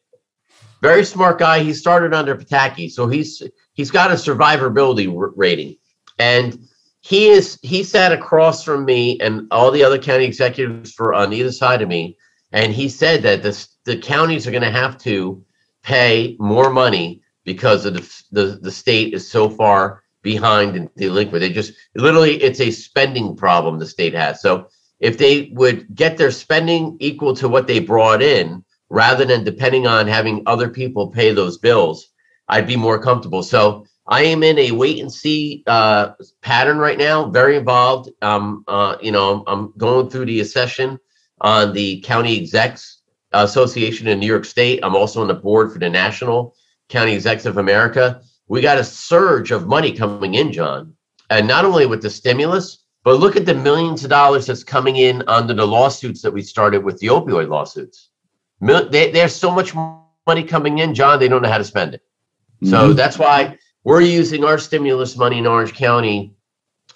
very 0.83 1.05
smart 1.05 1.39
guy. 1.39 1.63
He 1.63 1.75
started 1.75 2.15
under 2.15 2.35
Pataki, 2.35 2.91
so 2.91 3.07
he's 3.07 3.43
he's 3.75 3.91
got 3.91 4.11
a 4.11 4.15
survivability 4.15 5.09
rating, 5.37 5.77
and 6.19 6.59
he 7.01 7.29
is 7.29 7.59
he 7.63 7.83
sat 7.83 8.13
across 8.13 8.63
from 8.63 8.85
me 8.85 9.19
and 9.21 9.47
all 9.51 9.71
the 9.71 9.85
other 9.85 9.99
county 9.99 10.25
executives 10.25 10.95
were 10.99 11.15
on 11.15 11.33
either 11.33 11.53
side 11.53 11.83
of 11.83 11.89
me, 11.89 12.17
and 12.53 12.73
he 12.73 12.89
said 12.89 13.23
that 13.23 13.43
the 13.43 13.69
the 13.85 13.97
counties 13.97 14.47
are 14.47 14.51
going 14.51 14.63
to 14.63 14.71
have 14.71 14.99
to 14.99 15.45
pay 15.83 16.37
more 16.39 16.71
money 16.71 17.23
because 17.45 17.87
of 17.87 17.95
the 17.95 18.23
the, 18.33 18.59
the 18.61 18.71
state 18.71 19.15
is 19.15 19.31
so 19.31 19.49
far 19.49 20.03
behind 20.23 20.77
and 20.77 20.95
delinquent. 20.97 21.41
They 21.41 21.51
just 21.51 21.73
literally 21.95 22.43
it's 22.43 22.61
a 22.61 22.71
spending 22.71 23.35
problem 23.35 23.79
the 23.79 23.87
state 23.87 24.15
has. 24.15 24.43
So 24.43 24.69
if 24.99 25.17
they 25.17 25.51
would 25.55 25.95
get 25.95 26.19
their 26.19 26.31
spending 26.31 26.97
equal 27.01 27.35
to 27.37 27.49
what 27.49 27.67
they 27.67 27.81
brought 27.81 28.23
in 28.23 28.63
rather 28.91 29.25
than 29.25 29.45
depending 29.45 29.87
on 29.87 30.07
having 30.07 30.43
other 30.45 30.69
people 30.69 31.09
pay 31.09 31.33
those 31.33 31.57
bills, 31.57 32.09
I'd 32.49 32.67
be 32.67 32.77
more 32.77 32.99
comfortable. 32.99 33.43
So 33.43 33.87
I 34.07 34.23
am 34.25 34.43
in 34.43 34.59
a 34.59 34.71
wait 34.73 34.99
and 35.01 35.13
see 35.13 35.63
uh, 35.67 36.13
pattern 36.41 36.79
right 36.79 36.99
now. 36.99 37.31
Very 37.31 37.57
involved. 37.57 38.11
Um, 38.23 38.65
uh, 38.67 38.97
you 39.01 39.13
know, 39.13 39.45
I'm 39.47 39.73
going 39.77 40.11
through 40.11 40.27
the 40.27 40.43
session 40.45 40.99
on 41.41 41.73
the 41.73 42.01
county 42.01 42.37
execs 42.41 43.03
association 43.33 44.09
in 44.09 44.19
New 44.19 44.27
York 44.27 44.45
State. 44.45 44.81
I'm 44.83 44.97
also 44.97 45.21
on 45.21 45.29
the 45.29 45.35
board 45.35 45.73
for 45.73 45.79
the 45.79 45.89
National 45.89 46.55
County 46.89 47.15
Execs 47.15 47.47
of 47.47 47.59
America. 47.59 48.21
We 48.49 48.61
got 48.61 48.79
a 48.79 48.85
surge 48.85 49.53
of 49.53 49.69
money 49.69 49.93
coming 49.93 50.35
in, 50.35 50.53
John, 50.53 50.95
and 51.31 51.47
not 51.47 51.65
only 51.65 51.87
with 51.87 52.03
the 52.03 52.11
stimulus, 52.11 52.85
but 53.05 53.21
look 53.21 53.37
at 53.37 53.47
the 53.47 53.55
millions 53.55 54.03
of 54.03 54.11
dollars 54.11 54.47
that's 54.47 54.65
coming 54.65 54.97
in 54.97 55.23
under 55.29 55.55
the 55.55 55.67
lawsuits 55.67 56.21
that 56.23 56.33
we 56.33 56.43
started 56.43 56.83
with 56.85 56.99
the 56.99 57.07
opioid 57.07 57.49
lawsuits. 57.49 58.11
Mil- 58.61 58.91
they, 58.91 59.11
there's 59.13 59.35
so 59.35 59.51
much 59.53 59.73
money 60.27 60.43
coming 60.43 60.79
in, 60.79 60.95
John. 60.95 61.19
They 61.21 61.29
don't 61.29 61.43
know 61.43 61.49
how 61.49 61.59
to 61.59 61.65
spend 61.65 61.95
it. 61.95 62.03
So 62.65 62.93
Mhm. 62.93 62.97
that's 62.97 63.19
why 63.19 63.57
we're 63.85 64.01
using 64.03 64.45
our 64.45 64.59
stimulus 64.59 65.17
money 65.17 65.39
in 65.39 65.47
Orange 65.47 65.75
County 65.75 66.35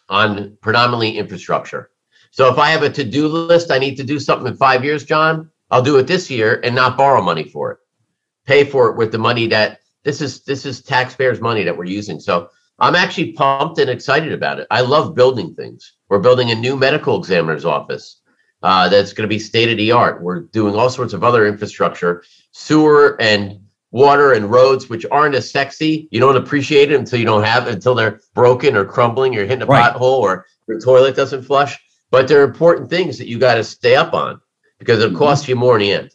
on 0.08 0.56
predominantly 0.60 1.18
infrastructure. 1.18 1.90
So 2.30 2.52
if 2.52 2.58
I 2.58 2.70
have 2.70 2.82
a 2.82 2.90
to-do 2.90 3.28
list, 3.28 3.70
I 3.70 3.78
need 3.78 3.96
to 3.96 4.04
do 4.04 4.18
something 4.18 4.46
in 4.46 4.56
five 4.56 4.84
years, 4.84 5.04
John, 5.04 5.50
I'll 5.70 5.82
do 5.82 5.98
it 5.98 6.06
this 6.06 6.30
year 6.30 6.60
and 6.62 6.74
not 6.74 6.96
borrow 6.96 7.22
money 7.22 7.44
for 7.44 7.72
it. 7.72 7.78
Pay 8.44 8.64
for 8.64 8.90
it 8.90 8.96
with 8.96 9.12
the 9.12 9.18
money 9.18 9.46
that 9.48 9.80
this 10.02 10.20
is 10.20 10.44
this 10.44 10.66
is 10.66 10.82
taxpayers' 10.82 11.40
money 11.40 11.64
that 11.64 11.76
we're 11.76 11.84
using. 11.84 12.20
So 12.20 12.50
I'm 12.78 12.94
actually 12.94 13.32
pumped 13.32 13.78
and 13.78 13.88
excited 13.88 14.32
about 14.32 14.60
it. 14.60 14.66
I 14.70 14.82
love 14.82 15.14
building 15.14 15.54
things. 15.54 15.94
We're 16.08 16.18
building 16.18 16.50
a 16.50 16.54
new 16.54 16.76
medical 16.76 17.18
examiner's 17.18 17.64
office 17.64 18.20
uh, 18.62 18.88
that's 18.88 19.12
going 19.12 19.28
to 19.28 19.34
be 19.34 19.38
state 19.38 19.70
of 19.70 19.78
the 19.78 19.92
art. 19.92 20.22
We're 20.22 20.40
doing 20.40 20.74
all 20.74 20.90
sorts 20.90 21.14
of 21.14 21.24
other 21.24 21.46
infrastructure, 21.46 22.24
sewer 22.50 23.16
and 23.20 23.63
water 23.94 24.32
and 24.32 24.50
roads, 24.50 24.88
which 24.90 25.06
aren't 25.12 25.36
as 25.36 25.48
sexy. 25.48 26.08
You 26.10 26.18
don't 26.18 26.36
appreciate 26.36 26.90
it 26.90 26.98
until 26.98 27.20
you 27.20 27.24
don't 27.24 27.44
have 27.44 27.68
it, 27.68 27.74
until 27.74 27.94
they're 27.94 28.20
broken 28.34 28.76
or 28.76 28.84
crumbling. 28.84 29.32
You're 29.32 29.46
hitting 29.46 29.62
a 29.62 29.66
Right. 29.66 29.94
pothole 29.94 30.18
or 30.18 30.46
your 30.66 30.80
toilet 30.80 31.14
doesn't 31.14 31.44
flush. 31.44 31.78
But 32.10 32.26
they're 32.26 32.42
important 32.42 32.90
things 32.90 33.18
that 33.18 33.28
you 33.28 33.38
got 33.38 33.54
to 33.54 33.62
stay 33.62 33.94
up 33.94 34.12
on 34.12 34.40
because 34.80 34.98
it'll 34.98 35.16
cost 35.16 35.46
you 35.46 35.54
more 35.54 35.76
in 35.76 35.80
the 35.82 35.92
end. 35.92 36.10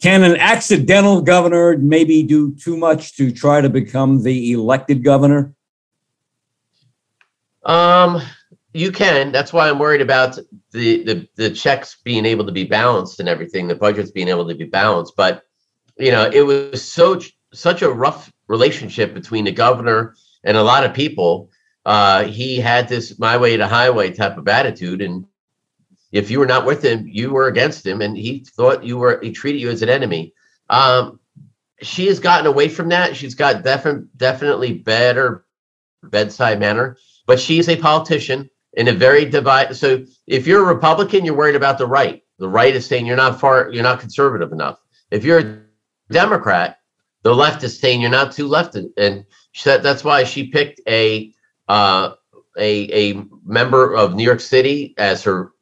Can 0.00 0.22
an 0.22 0.36
accidental 0.36 1.20
governor 1.20 1.76
maybe 1.76 2.22
do 2.22 2.54
too 2.54 2.76
much 2.76 3.16
to 3.16 3.32
try 3.32 3.60
to 3.60 3.68
become 3.68 4.22
the 4.22 4.52
elected 4.52 5.02
governor? 5.02 5.52
Um, 7.64 8.22
you 8.72 8.92
can. 8.92 9.32
That's 9.32 9.52
why 9.52 9.68
I'm 9.68 9.80
worried 9.80 10.00
about 10.02 10.38
the 10.70 11.02
the 11.02 11.28
the 11.34 11.50
checks 11.50 11.98
being 12.04 12.24
able 12.24 12.46
to 12.46 12.52
be 12.52 12.64
balanced 12.64 13.18
and 13.18 13.28
everything. 13.28 13.66
The 13.66 13.74
budgets 13.74 14.12
being 14.12 14.28
able 14.28 14.48
to 14.48 14.54
be 14.54 14.64
balanced. 14.64 15.14
But 15.16 15.42
you 16.00 16.10
know, 16.10 16.30
it 16.32 16.42
was 16.42 16.82
so 16.82 17.20
such 17.52 17.82
a 17.82 17.90
rough 17.90 18.32
relationship 18.48 19.14
between 19.14 19.44
the 19.44 19.52
governor 19.52 20.14
and 20.44 20.56
a 20.56 20.62
lot 20.62 20.84
of 20.84 20.94
people. 20.94 21.50
Uh, 21.86 22.24
he 22.24 22.58
had 22.58 22.88
this 22.88 23.18
my 23.18 23.36
way 23.36 23.56
to 23.56 23.66
highway 23.66 24.10
type 24.10 24.36
of 24.36 24.48
attitude, 24.48 25.00
and 25.02 25.24
if 26.12 26.30
you 26.30 26.38
were 26.38 26.46
not 26.46 26.66
with 26.66 26.84
him, 26.84 27.06
you 27.08 27.32
were 27.32 27.48
against 27.48 27.86
him, 27.86 28.02
and 28.02 28.16
he 28.16 28.44
thought 28.56 28.84
you 28.84 28.98
were. 28.98 29.20
He 29.22 29.32
treated 29.32 29.60
you 29.60 29.70
as 29.70 29.82
an 29.82 29.88
enemy. 29.88 30.34
Um, 30.68 31.20
she 31.82 32.06
has 32.06 32.20
gotten 32.20 32.46
away 32.46 32.68
from 32.68 32.88
that. 32.90 33.16
She's 33.16 33.34
got 33.34 33.64
definitely 33.64 34.08
definitely 34.16 34.74
better 34.74 35.44
bedside 36.02 36.60
manner. 36.60 36.96
but 37.26 37.38
she's 37.38 37.68
a 37.68 37.76
politician 37.76 38.50
in 38.74 38.88
a 38.88 38.92
very 38.92 39.24
divide. 39.24 39.76
So 39.76 40.04
if 40.26 40.46
you're 40.46 40.62
a 40.62 40.74
Republican, 40.74 41.24
you're 41.24 41.36
worried 41.36 41.56
about 41.56 41.78
the 41.78 41.86
right. 41.86 42.22
The 42.38 42.48
right 42.48 42.74
is 42.74 42.86
saying 42.86 43.06
you're 43.06 43.16
not 43.16 43.40
far, 43.40 43.70
you're 43.70 43.82
not 43.82 44.00
conservative 44.00 44.52
enough. 44.52 44.80
If 45.10 45.24
you're 45.24 45.38
a 45.38 45.58
Democrat, 46.10 46.78
the 47.22 47.34
left 47.34 47.62
is 47.62 47.78
saying 47.78 48.00
you're 48.00 48.10
not 48.10 48.32
too 48.32 48.46
left, 48.46 48.74
and 48.74 49.24
said 49.54 49.82
that's 49.82 50.04
why 50.04 50.24
she 50.24 50.48
picked 50.48 50.80
a 50.88 51.32
uh, 51.68 52.12
a 52.58 53.10
a 53.12 53.24
member 53.44 53.94
of 53.94 54.14
New 54.14 54.24
York 54.24 54.40
City 54.40 54.94
as 54.98 55.22
her 55.22 55.52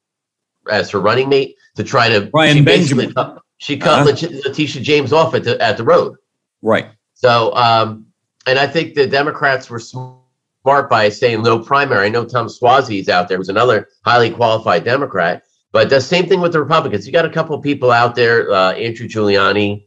as 0.71 0.91
her 0.91 1.01
running 1.01 1.29
mate 1.29 1.57
to 1.77 1.85
try 1.85 2.09
to 2.09 2.27
Brian 2.27 2.65
Benjamin. 2.65 3.13
Cut, 3.13 3.43
she 3.59 3.77
cut 3.77 4.09
uh-huh. 4.09 4.29
Letitia 4.47 4.83
James 4.83 5.13
off 5.13 5.35
at 5.35 5.45
the 5.45 5.61
at 5.61 5.77
the 5.77 5.85
road. 5.85 6.17
Right. 6.63 6.87
So, 7.15 7.55
um, 7.55 8.07
and 8.47 8.59
I 8.59 8.67
think 8.67 8.95
the 8.95 9.07
Democrats 9.07 9.69
were 9.69 9.81
smart 9.81 10.89
by 10.89 11.09
saying 11.09 11.43
no 11.43 11.59
primary. 11.59 12.07
I 12.07 12.09
know 12.09 12.25
Tom 12.25 12.47
Suozzi 12.47 13.01
is 13.01 13.09
out 13.09 13.29
there, 13.29 13.39
who's 13.39 13.49
another 13.49 13.89
highly 14.05 14.31
qualified 14.31 14.85
Democrat. 14.85 15.43
But 15.73 15.91
the 15.91 16.01
same 16.01 16.27
thing 16.27 16.41
with 16.41 16.53
the 16.53 16.61
Republicans. 16.61 17.07
You 17.07 17.13
got 17.13 17.27
a 17.27 17.31
couple 17.31 17.55
of 17.55 17.63
people 17.63 17.91
out 17.91 18.15
there, 18.15 18.51
uh, 18.51 18.73
Andrew 18.73 19.07
Giuliani. 19.07 19.85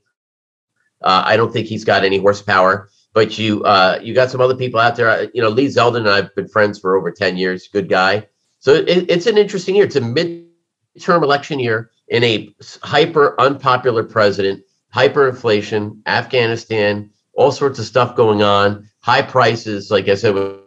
Uh, 1.03 1.23
I 1.25 1.37
don't 1.37 1.51
think 1.51 1.67
he's 1.67 1.83
got 1.83 2.03
any 2.03 2.19
horsepower, 2.19 2.89
but 3.13 3.37
you 3.37 3.63
uh, 3.63 3.99
you 4.01 4.13
got 4.13 4.31
some 4.31 4.41
other 4.41 4.55
people 4.55 4.79
out 4.79 4.95
there. 4.95 5.29
You 5.33 5.41
know, 5.41 5.49
Lee 5.49 5.67
Zeldin 5.67 5.97
and 5.97 6.09
I've 6.09 6.33
been 6.35 6.47
friends 6.47 6.79
for 6.79 6.95
over 6.95 7.11
ten 7.11 7.37
years. 7.37 7.67
Good 7.67 7.89
guy. 7.89 8.27
So 8.59 8.73
it, 8.73 9.09
it's 9.09 9.25
an 9.25 9.37
interesting 9.37 9.75
year. 9.75 9.85
It's 9.85 9.95
a 9.95 10.01
midterm 10.01 11.23
election 11.23 11.59
year 11.59 11.91
in 12.09 12.23
a 12.23 12.53
hyper 12.83 13.39
unpopular 13.39 14.03
president, 14.03 14.63
hyperinflation, 14.93 15.97
Afghanistan, 16.05 17.09
all 17.33 17.51
sorts 17.51 17.79
of 17.79 17.85
stuff 17.85 18.15
going 18.15 18.43
on, 18.43 18.87
high 18.99 19.23
prices. 19.23 19.89
Like 19.89 20.07
I 20.07 20.15
said, 20.15 20.35
with 20.35 20.57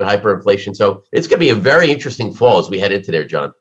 hyperinflation. 0.00 0.74
So 0.74 1.04
it's 1.12 1.28
going 1.28 1.38
to 1.38 1.44
be 1.44 1.50
a 1.50 1.54
very 1.54 1.90
interesting 1.90 2.34
fall 2.34 2.58
as 2.58 2.68
we 2.68 2.80
head 2.80 2.92
into 2.92 3.12
there, 3.12 3.24
John. 3.24 3.52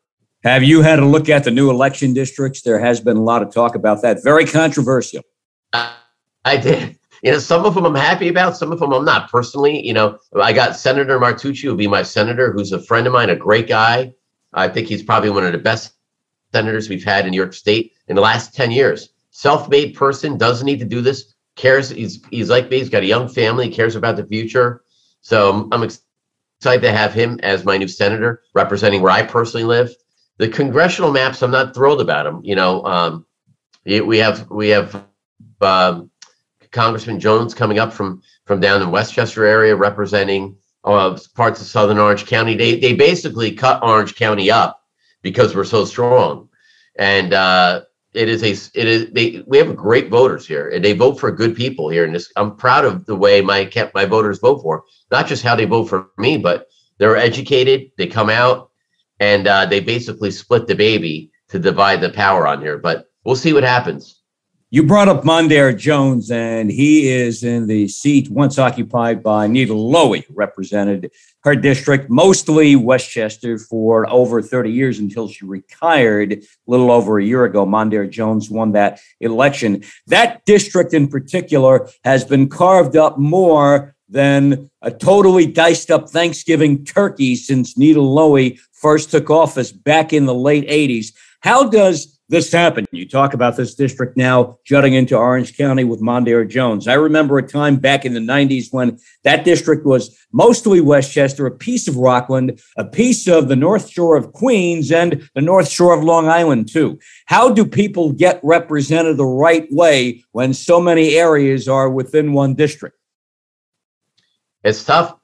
Have 0.44 0.64
you 0.64 0.82
had 0.82 1.00
a 1.00 1.06
look 1.06 1.30
at 1.30 1.46
the 1.46 1.52
new 1.52 1.70
election 1.70 2.14
districts? 2.14 2.64
There 2.64 2.80
has 2.80 3.00
been 3.00 3.16
a 3.16 3.24
lot 3.24 3.42
of 3.44 3.54
talk 3.54 3.76
about 3.76 4.02
that. 4.02 4.24
Very 4.24 4.46
controversial. 4.46 5.22
Uh, 5.72 5.94
I 6.46 6.58
did. 6.58 6.98
You 7.22 7.32
know, 7.32 7.40
some 7.40 7.66
of 7.66 7.74
them 7.74 7.86
I'm 7.86 7.96
happy 7.96 8.28
about, 8.28 8.58
some 8.58 8.72
of 8.72 8.80
them 8.80 8.92
I'm 8.92 9.06
not 9.06 9.32
personally. 9.32 9.86
You 9.86 9.94
know, 9.94 10.20
I 10.42 10.52
got 10.52 10.76
Senator 10.76 11.20
Martucci, 11.20 11.62
who'll 11.62 11.76
be 11.76 11.88
my 11.88 12.04
senator, 12.04 12.52
who's 12.52 12.74
a 12.74 12.82
friend 12.82 13.08
of 13.08 13.14
mine, 13.14 13.30
a 13.30 13.36
great 13.36 13.68
guy. 13.68 14.14
I 14.54 14.68
think 14.68 14.88
he's 14.88 15.04
probably 15.04 15.30
one 15.30 15.46
of 15.46 15.54
the 15.54 15.58
best 15.58 15.94
senators 16.52 16.90
we've 16.90 17.04
had 17.04 17.26
in 17.26 17.32
New 17.32 17.38
York 17.38 17.54
State 17.54 17.94
in 18.08 18.16
the 18.16 18.22
last 18.22 18.54
10 18.54 18.72
years. 18.72 19.10
Self-made 19.32 19.96
person, 19.96 20.38
doesn't 20.38 20.66
need 20.66 20.80
to 20.80 20.86
do 20.86 21.02
this, 21.02 21.34
cares. 21.56 21.90
He's 21.90 22.24
he's 22.30 22.50
like 22.50 22.70
me, 22.70 22.80
he's 22.80 22.90
got 22.90 23.04
a 23.04 23.08
young 23.08 23.28
family, 23.28 23.70
cares 23.70 23.96
about 23.96 24.18
the 24.18 24.26
future. 24.26 24.84
So 25.22 25.50
I'm, 25.50 25.74
I'm 25.74 25.84
excited 25.84 26.82
to 26.82 26.92
have 26.92 27.14
him 27.14 27.40
as 27.42 27.66
my 27.66 27.78
new 27.78 27.88
senator 27.88 28.44
representing 28.54 29.02
where 29.02 29.14
I 29.14 29.24
personally 29.24 29.66
live 29.66 29.96
the 30.38 30.50
congressional 30.50 31.12
maps, 31.12 31.42
I'm 31.42 31.52
not 31.52 31.74
thrilled 31.74 32.02
about 32.02 32.24
them. 32.24 32.42
You 32.44 32.56
know, 32.56 32.84
um, 32.86 33.26
we 33.86 34.18
have 34.18 34.50
we 34.50 34.70
have 34.70 35.04
um, 35.62 36.10
Congressman 36.74 37.20
Jones 37.20 37.54
coming 37.54 37.80
up 37.80 37.94
from 37.94 38.22
from 38.46 38.60
down 38.60 38.82
in 38.82 38.92
Westchester 38.92 39.46
area 39.46 39.76
representing 39.76 40.58
uh, 40.84 41.18
parts 41.36 41.62
of 41.62 41.68
Southern 41.68 41.98
Orange 41.98 42.26
County. 42.26 42.56
They 42.56 42.80
they 42.80 42.94
basically 42.94 43.52
cut 43.52 43.84
Orange 43.84 44.16
County 44.16 44.52
up 44.52 44.82
because 45.22 45.56
we're 45.56 45.64
so 45.64 45.86
strong, 45.86 46.50
and 46.98 47.34
uh, 47.34 47.82
it 48.14 48.28
is 48.28 48.44
a 48.44 48.52
it 48.78 48.88
is 48.88 49.12
they 49.12 49.44
we 49.48 49.58
have 49.58 49.76
great 49.76 50.10
voters 50.10 50.46
here, 50.46 50.70
and 50.70 50.84
they 50.84 50.94
vote 50.94 51.20
for 51.20 51.32
good 51.32 51.56
people 51.56 51.90
here. 51.90 52.04
And 52.04 52.14
this, 52.14 52.32
I'm 52.36 52.58
proud 52.58 52.84
of 52.84 53.06
the 53.06 53.16
way 53.16 53.42
my 53.42 53.72
my 53.96 54.06
voters 54.06 54.40
vote 54.40 54.62
for, 54.62 54.84
not 55.12 55.28
just 55.28 55.44
how 55.44 55.56
they 55.56 55.66
vote 55.66 55.86
for 55.86 56.10
me, 56.18 56.38
but 56.38 56.68
they're 56.98 57.18
educated. 57.18 57.92
They 57.98 58.08
come 58.08 58.30
out 58.30 58.72
and 59.20 59.48
uh, 59.48 59.66
they 59.66 59.80
basically 59.80 60.32
split 60.32 60.68
the 60.68 60.76
baby 60.76 61.32
to 61.50 61.60
divide 61.60 62.02
the 62.02 62.10
power 62.10 62.48
on 62.48 62.62
here. 62.62 62.78
But 62.78 63.08
we'll 63.24 63.36
see 63.36 63.54
what 63.54 63.64
happens. 63.64 64.23
You 64.74 64.82
brought 64.82 65.08
up 65.08 65.22
Mondaire 65.22 65.78
Jones, 65.78 66.32
and 66.32 66.72
he 66.72 67.08
is 67.08 67.44
in 67.44 67.68
the 67.68 67.88
seat 67.88 68.32
once 68.32 68.58
occupied 68.58 69.22
by 69.22 69.46
Nita 69.46 69.72
Lowey, 69.72 70.26
represented 70.32 71.12
her 71.44 71.56
district, 71.56 72.10
mostly 72.10 72.76
Westchester, 72.76 73.60
for 73.60 74.10
over 74.10 74.42
30 74.42 74.72
years 74.72 74.98
until 74.98 75.28
she 75.28 75.46
retired 75.46 76.34
a 76.34 76.42
little 76.66 76.90
over 76.90 77.20
a 77.20 77.24
year 77.24 77.46
ago. 77.46 77.68
Mondaire 77.68 78.10
Jones 78.10 78.50
won 78.50 78.72
that 78.72 79.00
election. 79.20 79.84
That 80.08 80.44
district 80.46 80.96
in 80.96 81.08
particular 81.08 81.88
has 82.04 82.26
been 82.26 82.50
carved 82.50 82.98
up 82.98 83.20
more 83.20 83.94
than 84.10 84.72
a 84.82 84.90
totally 84.90 85.46
diced 85.46 85.92
up 85.92 86.10
Thanksgiving 86.10 86.84
turkey 86.84 87.36
since 87.36 87.78
Nita 87.78 88.00
Lowey 88.00 88.60
first 88.84 89.10
took 89.10 89.30
office 89.32 89.72
back 89.72 90.14
in 90.14 90.26
the 90.26 90.36
late 90.36 90.68
80s. 90.68 91.14
How 91.40 91.68
does 91.68 92.20
this 92.30 92.52
happen? 92.52 92.86
You 92.92 93.08
talk 93.08 93.34
about 93.34 93.56
this 93.56 93.76
district 93.76 94.18
now 94.18 94.58
jutting 94.66 94.94
into 94.94 95.18
Orange 95.18 95.58
County 95.58 95.84
with 95.86 96.02
Mondaire 96.02 96.48
Jones. 96.48 96.88
I 96.88 96.96
remember 96.96 97.38
a 97.38 97.48
time 97.48 97.78
back 97.78 98.06
in 98.06 98.14
the 98.14 98.20
90s 98.20 98.72
when 98.72 99.00
that 99.24 99.46
district 99.46 99.86
was 99.86 100.16
mostly 100.34 100.82
Westchester, 100.82 101.46
a 101.46 101.52
piece 101.52 101.88
of 101.88 101.96
Rockland, 101.96 102.62
a 102.78 102.84
piece 102.84 103.28
of 103.28 103.48
the 103.48 103.56
North 103.56 103.90
Shore 103.90 104.18
of 104.18 104.34
Queens, 104.34 104.92
and 104.92 105.30
the 105.34 105.42
North 105.42 105.70
Shore 105.70 105.94
of 105.94 106.04
Long 106.04 106.28
Island, 106.28 106.70
too. 106.72 107.00
How 107.26 107.50
do 107.50 107.66
people 107.66 108.12
get 108.12 108.40
represented 108.44 109.18
the 109.18 109.26
right 109.26 109.68
way 109.72 110.24
when 110.34 110.54
so 110.54 110.82
many 110.82 111.16
areas 111.16 111.68
are 111.70 111.90
within 111.90 112.34
one 112.34 112.54
district? 112.54 112.98
It's 114.64 114.84
tough. 114.84 115.16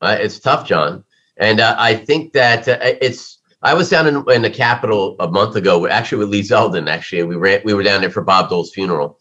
Uh, 0.00 0.16
it's 0.20 0.38
tough, 0.38 0.66
John. 0.66 1.04
And 1.38 1.60
uh, 1.60 1.74
I 1.78 1.94
think 1.94 2.32
that 2.32 2.68
uh, 2.68 2.78
it's. 2.80 3.38
I 3.62 3.74
was 3.74 3.88
down 3.88 4.06
in, 4.06 4.24
in, 4.30 4.42
the 4.42 4.50
Capitol 4.50 5.16
a 5.18 5.28
month 5.28 5.56
ago, 5.56 5.88
actually 5.88 6.18
with 6.18 6.28
Lee 6.28 6.42
Zeldin. 6.42 6.88
Actually, 6.88 7.24
we 7.24 7.36
ran. 7.36 7.60
We 7.64 7.74
were 7.74 7.82
down 7.82 8.00
there 8.00 8.10
for 8.10 8.22
Bob 8.22 8.50
Dole's 8.50 8.72
funeral, 8.72 9.18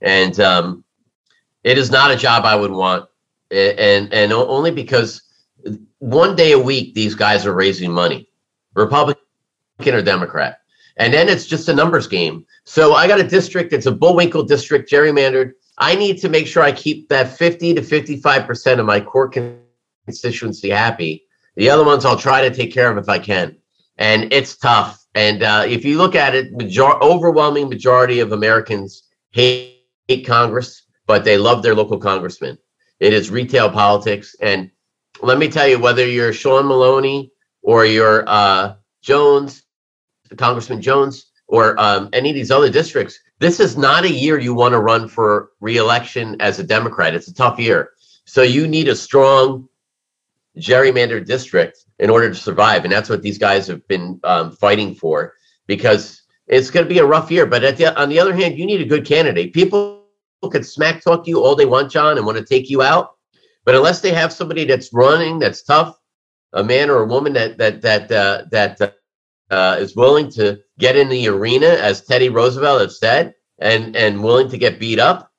and 0.00 0.38
um, 0.40 0.84
it 1.62 1.76
is 1.76 1.90
not 1.90 2.10
a 2.10 2.16
job 2.16 2.44
I 2.44 2.54
would 2.54 2.70
want, 2.70 3.08
and 3.50 4.12
and 4.12 4.32
only 4.32 4.70
because 4.70 5.22
one 5.98 6.36
day 6.36 6.52
a 6.52 6.58
week 6.58 6.94
these 6.94 7.14
guys 7.14 7.46
are 7.46 7.54
raising 7.54 7.90
money, 7.90 8.28
Republican 8.74 9.18
or 9.86 10.02
Democrat, 10.02 10.60
and 10.96 11.12
then 11.12 11.28
it's 11.28 11.46
just 11.46 11.68
a 11.68 11.74
numbers 11.74 12.06
game. 12.06 12.46
So 12.64 12.94
I 12.94 13.06
got 13.06 13.20
a 13.20 13.28
district. 13.28 13.72
It's 13.72 13.86
a 13.86 13.92
Bullwinkle 13.92 14.44
district, 14.44 14.90
gerrymandered. 14.90 15.52
I 15.78 15.94
need 15.96 16.18
to 16.20 16.28
make 16.28 16.46
sure 16.46 16.62
I 16.62 16.72
keep 16.72 17.08
that 17.08 17.36
50 17.36 17.74
to 17.74 17.80
55% 17.80 18.78
of 18.78 18.86
my 18.86 19.00
core 19.00 19.28
constituency 20.04 20.70
happy. 20.70 21.24
The 21.56 21.70
other 21.70 21.84
ones 21.84 22.04
I'll 22.04 22.18
try 22.18 22.46
to 22.46 22.54
take 22.54 22.72
care 22.72 22.90
of 22.90 22.98
if 22.98 23.08
I 23.08 23.18
can. 23.18 23.56
And 23.96 24.32
it's 24.32 24.56
tough. 24.56 25.04
And 25.14 25.42
uh, 25.42 25.64
if 25.66 25.84
you 25.84 25.96
look 25.98 26.14
at 26.14 26.34
it, 26.34 26.52
major- 26.52 27.02
overwhelming 27.02 27.68
majority 27.68 28.20
of 28.20 28.32
Americans 28.32 29.04
hate, 29.30 29.78
hate 30.08 30.26
Congress, 30.26 30.82
but 31.06 31.24
they 31.24 31.38
love 31.38 31.62
their 31.62 31.74
local 31.74 31.98
congressman. 31.98 32.58
It 32.98 33.12
is 33.12 33.30
retail 33.30 33.70
politics. 33.70 34.34
And 34.40 34.70
let 35.22 35.38
me 35.38 35.48
tell 35.48 35.68
you, 35.68 35.78
whether 35.78 36.06
you're 36.06 36.32
Sean 36.32 36.66
Maloney 36.66 37.30
or 37.62 37.86
you're 37.86 38.24
uh, 38.26 38.74
Jones, 39.02 39.62
Congressman 40.36 40.82
Jones, 40.82 41.26
or 41.46 41.78
um, 41.78 42.08
any 42.12 42.30
of 42.30 42.34
these 42.34 42.50
other 42.50 42.70
districts, 42.70 43.18
this 43.38 43.60
is 43.60 43.76
not 43.76 44.04
a 44.04 44.10
year 44.10 44.38
you 44.38 44.54
want 44.54 44.72
to 44.72 44.80
run 44.80 45.08
for 45.08 45.50
reelection 45.60 46.36
as 46.40 46.58
a 46.58 46.64
Democrat. 46.64 47.14
It's 47.14 47.28
a 47.28 47.34
tough 47.34 47.58
year. 47.58 47.90
So 48.24 48.42
you 48.42 48.66
need 48.66 48.88
a 48.88 48.96
strong 48.96 49.68
gerrymandered 50.58 51.26
district 51.26 51.84
in 51.98 52.10
order 52.10 52.28
to 52.28 52.34
survive. 52.34 52.84
And 52.84 52.92
that's 52.92 53.08
what 53.08 53.22
these 53.22 53.38
guys 53.38 53.66
have 53.66 53.86
been 53.88 54.20
um, 54.24 54.52
fighting 54.52 54.94
for 54.94 55.34
because 55.66 56.22
it's 56.46 56.70
going 56.70 56.84
to 56.84 56.92
be 56.92 56.98
a 56.98 57.06
rough 57.06 57.30
year. 57.30 57.46
But 57.46 57.76
the, 57.76 58.00
on 58.00 58.08
the 58.08 58.20
other 58.20 58.34
hand, 58.34 58.58
you 58.58 58.66
need 58.66 58.80
a 58.80 58.86
good 58.86 59.06
candidate. 59.06 59.52
People 59.52 60.04
can 60.50 60.62
smack 60.62 61.02
talk 61.02 61.26
you 61.26 61.42
all 61.42 61.56
they 61.56 61.66
want, 61.66 61.90
John, 61.90 62.16
and 62.16 62.26
want 62.26 62.38
to 62.38 62.44
take 62.44 62.68
you 62.68 62.82
out. 62.82 63.10
But 63.64 63.74
unless 63.74 64.00
they 64.00 64.12
have 64.12 64.32
somebody 64.32 64.64
that's 64.64 64.92
running, 64.92 65.38
that's 65.38 65.62
tough, 65.62 65.96
a 66.52 66.62
man 66.62 66.90
or 66.90 67.02
a 67.02 67.06
woman 67.06 67.32
that 67.32 67.56
that 67.58 67.80
that 67.82 68.12
uh, 68.12 68.44
that 68.50 68.94
uh, 69.50 69.76
is 69.78 69.96
willing 69.96 70.30
to 70.32 70.60
get 70.78 70.96
in 70.96 71.08
the 71.08 71.28
arena, 71.28 71.66
as 71.66 72.02
Teddy 72.02 72.28
Roosevelt 72.28 72.82
has 72.82 72.98
said, 72.98 73.34
and 73.58 73.96
and 73.96 74.22
willing 74.22 74.50
to 74.50 74.58
get 74.58 74.78
beat 74.78 74.98
up, 74.98 75.32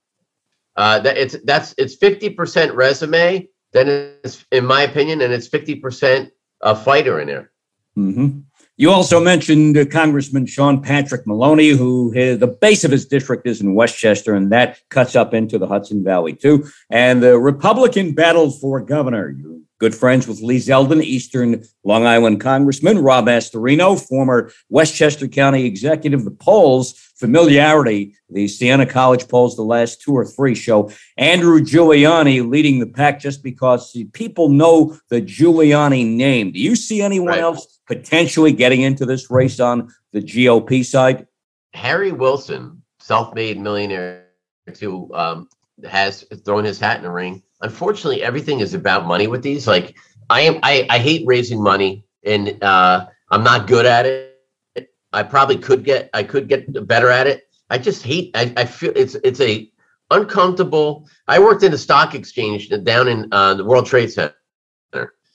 uh, 0.76 1.00
that 1.00 1.18
it's 1.18 1.36
that's 1.44 1.76
it's 1.78 1.96
fifty 1.96 2.30
percent 2.30 2.74
resume 2.74 3.48
then 3.76 4.14
it's, 4.24 4.46
in 4.52 4.66
my 4.66 4.84
opinion, 4.84 5.22
and 5.22 5.34
it's 5.34 5.50
50% 5.50 6.32
a 6.62 6.76
fighter 6.76 7.20
in 7.20 7.28
there. 7.28 7.52
Mm-hmm. 7.98 8.40
You 8.78 8.92
also 8.92 9.22
mentioned 9.22 9.78
uh, 9.78 9.86
Congressman 9.86 10.46
Sean 10.48 10.82
Patrick 10.82 11.26
Maloney, 11.26 11.70
who 11.70 12.12
his, 12.12 12.40
the 12.40 12.48
base 12.48 12.84
of 12.84 12.92
his 12.92 13.06
district 13.06 13.48
is 13.48 13.62
in 13.62 13.74
Westchester, 13.74 14.34
and 14.34 14.52
that 14.52 14.80
cuts 14.90 15.16
up 15.16 15.34
into 15.34 15.58
the 15.58 15.68
Hudson 15.68 16.04
Valley 16.04 16.34
too. 16.34 16.66
And 16.90 17.24
the 17.24 17.38
Republican 17.38 18.14
battle 18.14 18.52
for 18.52 18.82
governor. 18.82 19.30
You 19.30 19.65
good 19.80 19.96
friends 19.96 20.28
with 20.28 20.42
Lee 20.42 20.58
Zeldin, 20.58 21.04
Eastern 21.04 21.64
Long 21.84 22.06
Island 22.06 22.42
Congressman, 22.42 23.00
Rob 23.00 23.26
Astorino, 23.26 24.00
former 24.00 24.52
Westchester 24.70 25.28
County 25.28 25.66
executive. 25.66 26.24
The 26.24 26.32
polls, 26.32 26.94
familiarity, 27.16 28.16
the 28.30 28.48
Siena 28.48 28.86
College 28.86 29.28
polls, 29.28 29.56
the 29.56 29.64
last 29.64 30.02
two 30.02 30.14
or 30.14 30.26
three 30.26 30.56
show 30.56 30.92
Andrew 31.18 31.60
Giuliani 31.60 32.48
leading 32.48 32.80
the 32.80 32.88
pack 32.88 33.20
just 33.20 33.44
because 33.44 33.96
people 34.14 34.50
know 34.50 34.98
the 35.10 35.22
Giuliani 35.22 36.08
name. 36.08 36.52
Do 36.52 36.60
you 36.60 36.76
see 36.76 37.02
anyone 37.02 37.30
right. 37.30 37.40
else 37.40 37.80
potentially 37.88 38.52
getting 38.52 38.82
into 38.82 39.06
this 39.06 39.30
race 39.30 39.60
on 39.60 39.90
the 40.12 40.22
GOP 40.22 40.84
side? 40.86 41.28
Harry 41.74 42.12
Wilson, 42.12 42.82
self 43.00 43.34
made 43.36 43.60
millionaire, 43.60 44.28
who 44.80 45.14
um, 45.14 45.48
has 45.84 46.26
thrown 46.46 46.64
his 46.64 46.80
hat 46.80 46.98
in 46.98 47.04
the 47.04 47.12
ring. 47.12 47.44
Unfortunately 47.62 48.24
everything 48.24 48.60
is 48.60 48.74
about 48.74 49.06
money 49.06 49.28
with 49.28 49.42
these. 49.42 49.68
Like 49.68 49.96
i 50.30 50.42
am 50.42 50.60
i, 50.64 50.88
I 50.90 50.98
hate 50.98 51.26
raising 51.28 51.62
money 51.62 52.06
and 52.24 52.62
uh, 52.64 53.08
i'm 53.32 53.44
not 53.44 53.68
good 53.68 53.86
at 53.86 54.06
it. 54.06 54.32
I 55.14 55.24
probably 55.24 55.58
could 55.58 55.84
get 55.84 56.10
i 56.14 56.24
could 56.24 56.48
get 56.48 56.88
better 56.88 57.10
at 57.10 57.28
it. 57.28 57.44
I 57.70 57.78
just 57.78 58.04
hate 58.04 58.32
i, 58.36 58.54
I 58.58 58.66
feel 58.66 58.94
it's 58.96 59.16
it's 59.16 59.42
a 59.42 59.70
uncomfortable 60.12 61.08
i 61.28 61.40
worked 61.40 61.64
in 61.64 61.74
a 61.74 61.78
stock 61.78 62.14
exchange 62.14 62.70
down 62.84 63.08
in 63.08 63.28
uh, 63.32 63.56
the 63.56 63.66
world 63.66 63.86
trade 63.86 64.12
center. 64.12 64.34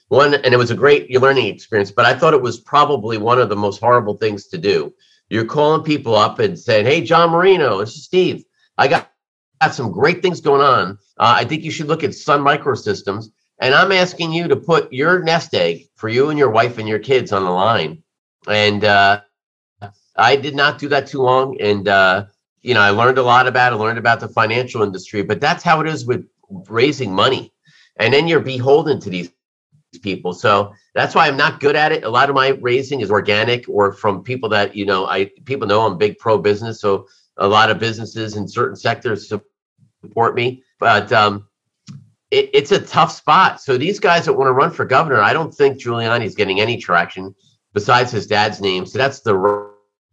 One 0.08 0.34
and 0.34 0.52
it 0.52 0.56
was 0.56 0.70
a 0.70 0.76
great 0.76 1.10
learning 1.10 1.46
experience 1.46 1.90
but 1.90 2.06
i 2.06 2.14
thought 2.14 2.34
it 2.34 2.42
was 2.42 2.58
probably 2.60 3.18
one 3.18 3.40
of 3.40 3.48
the 3.48 3.56
most 3.56 3.80
horrible 3.80 4.16
things 4.16 4.46
to 4.48 4.58
do. 4.58 4.92
You're 5.28 5.44
calling 5.44 5.84
people 5.84 6.16
up 6.16 6.38
and 6.38 6.58
saying 6.58 6.86
hey 6.86 7.02
john 7.02 7.30
marino 7.30 7.78
this 7.78 7.96
is 7.96 8.04
steve. 8.04 8.44
I 8.78 8.88
got 8.88 9.09
got 9.60 9.74
some 9.74 9.92
great 9.92 10.22
things 10.22 10.40
going 10.40 10.62
on. 10.62 10.92
Uh, 11.18 11.34
I 11.36 11.44
think 11.44 11.62
you 11.62 11.70
should 11.70 11.86
look 11.86 12.02
at 12.02 12.14
Sun 12.14 12.40
Microsystems. 12.40 13.26
And 13.60 13.74
I'm 13.74 13.92
asking 13.92 14.32
you 14.32 14.48
to 14.48 14.56
put 14.56 14.90
your 14.92 15.22
nest 15.22 15.54
egg 15.54 15.88
for 15.94 16.08
you 16.08 16.30
and 16.30 16.38
your 16.38 16.50
wife 16.50 16.78
and 16.78 16.88
your 16.88 16.98
kids 16.98 17.30
on 17.30 17.44
the 17.44 17.50
line. 17.50 18.02
And 18.48 18.84
uh, 18.84 19.20
I 20.16 20.36
did 20.36 20.54
not 20.54 20.78
do 20.78 20.88
that 20.88 21.06
too 21.06 21.20
long. 21.20 21.60
And, 21.60 21.86
uh, 21.86 22.26
you 22.62 22.72
know, 22.72 22.80
I 22.80 22.88
learned 22.90 23.18
a 23.18 23.22
lot 23.22 23.46
about 23.46 23.74
it, 23.74 23.76
learned 23.76 23.98
about 23.98 24.20
the 24.20 24.28
financial 24.28 24.82
industry, 24.82 25.22
but 25.22 25.40
that's 25.40 25.62
how 25.62 25.80
it 25.80 25.86
is 25.86 26.06
with 26.06 26.26
raising 26.68 27.14
money. 27.14 27.52
And 27.98 28.14
then 28.14 28.28
you're 28.28 28.40
beholden 28.40 28.98
to 29.00 29.10
these 29.10 29.30
people. 30.02 30.32
So 30.32 30.72
that's 30.94 31.14
why 31.14 31.26
I'm 31.26 31.36
not 31.36 31.60
good 31.60 31.76
at 31.76 31.92
it. 31.92 32.04
A 32.04 32.08
lot 32.08 32.30
of 32.30 32.34
my 32.34 32.48
raising 32.62 33.02
is 33.02 33.10
organic 33.10 33.68
or 33.68 33.92
from 33.92 34.22
people 34.22 34.48
that, 34.50 34.74
you 34.74 34.86
know, 34.86 35.06
I 35.06 35.30
people 35.44 35.66
know 35.66 35.84
I'm 35.84 35.98
big 35.98 36.16
pro 36.18 36.38
business. 36.38 36.80
So 36.80 37.08
a 37.36 37.48
lot 37.48 37.70
of 37.70 37.78
businesses 37.78 38.36
in 38.36 38.48
certain 38.48 38.76
sectors 38.76 39.30
support 40.00 40.34
me. 40.34 40.62
But 40.78 41.12
um, 41.12 41.46
it, 42.30 42.50
it's 42.52 42.72
a 42.72 42.80
tough 42.80 43.12
spot. 43.12 43.60
So 43.60 43.76
these 43.76 44.00
guys 44.00 44.24
that 44.26 44.34
want 44.34 44.48
to 44.48 44.52
run 44.52 44.70
for 44.70 44.84
governor, 44.84 45.20
I 45.20 45.32
don't 45.32 45.54
think 45.54 45.78
Giuliani's 45.78 46.34
getting 46.34 46.60
any 46.60 46.76
traction 46.76 47.34
besides 47.72 48.10
his 48.10 48.26
dad's 48.26 48.60
name. 48.60 48.86
So 48.86 48.98
that's 48.98 49.20
the 49.20 49.36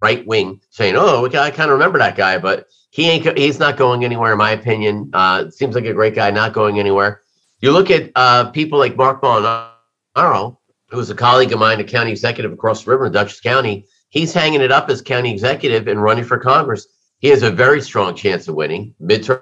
right 0.01 0.25
wing 0.25 0.61
saying, 0.69 0.95
"Oh, 0.97 1.25
I 1.25 1.51
kind 1.51 1.71
of 1.71 1.77
remember 1.77 1.99
that 1.99 2.15
guy," 2.15 2.37
but 2.37 2.67
he 2.91 3.09
ain't. 3.09 3.37
He's 3.37 3.59
not 3.59 3.77
going 3.77 4.03
anywhere, 4.03 4.31
in 4.31 4.37
my 4.37 4.51
opinion. 4.51 5.09
Uh, 5.13 5.49
seems 5.49 5.75
like 5.75 5.85
a 5.85 5.93
great 5.93 6.15
guy, 6.15 6.31
not 6.31 6.53
going 6.53 6.79
anywhere. 6.79 7.21
You 7.59 7.71
look 7.71 7.89
at 7.89 8.11
uh, 8.15 8.51
people 8.51 8.77
like 8.77 8.95
Marc 8.95 9.21
Molinaro, 9.21 10.57
who's 10.89 11.09
a 11.09 11.15
colleague 11.15 11.51
of 11.51 11.59
mine, 11.59 11.79
a 11.79 11.83
county 11.83 12.11
executive 12.11 12.51
across 12.51 12.83
the 12.83 12.91
river 12.91 13.07
in 13.07 13.11
Dutchess 13.11 13.41
County. 13.41 13.85
He's 14.09 14.33
hanging 14.33 14.61
it 14.61 14.71
up 14.71 14.89
as 14.89 15.01
county 15.01 15.31
executive 15.31 15.87
and 15.87 16.01
running 16.01 16.23
for 16.23 16.37
Congress. 16.37 16.87
He 17.19 17.27
has 17.29 17.43
a 17.43 17.51
very 17.51 17.81
strong 17.81 18.15
chance 18.15 18.47
of 18.47 18.55
winning 18.55 18.93
midterm 19.01 19.41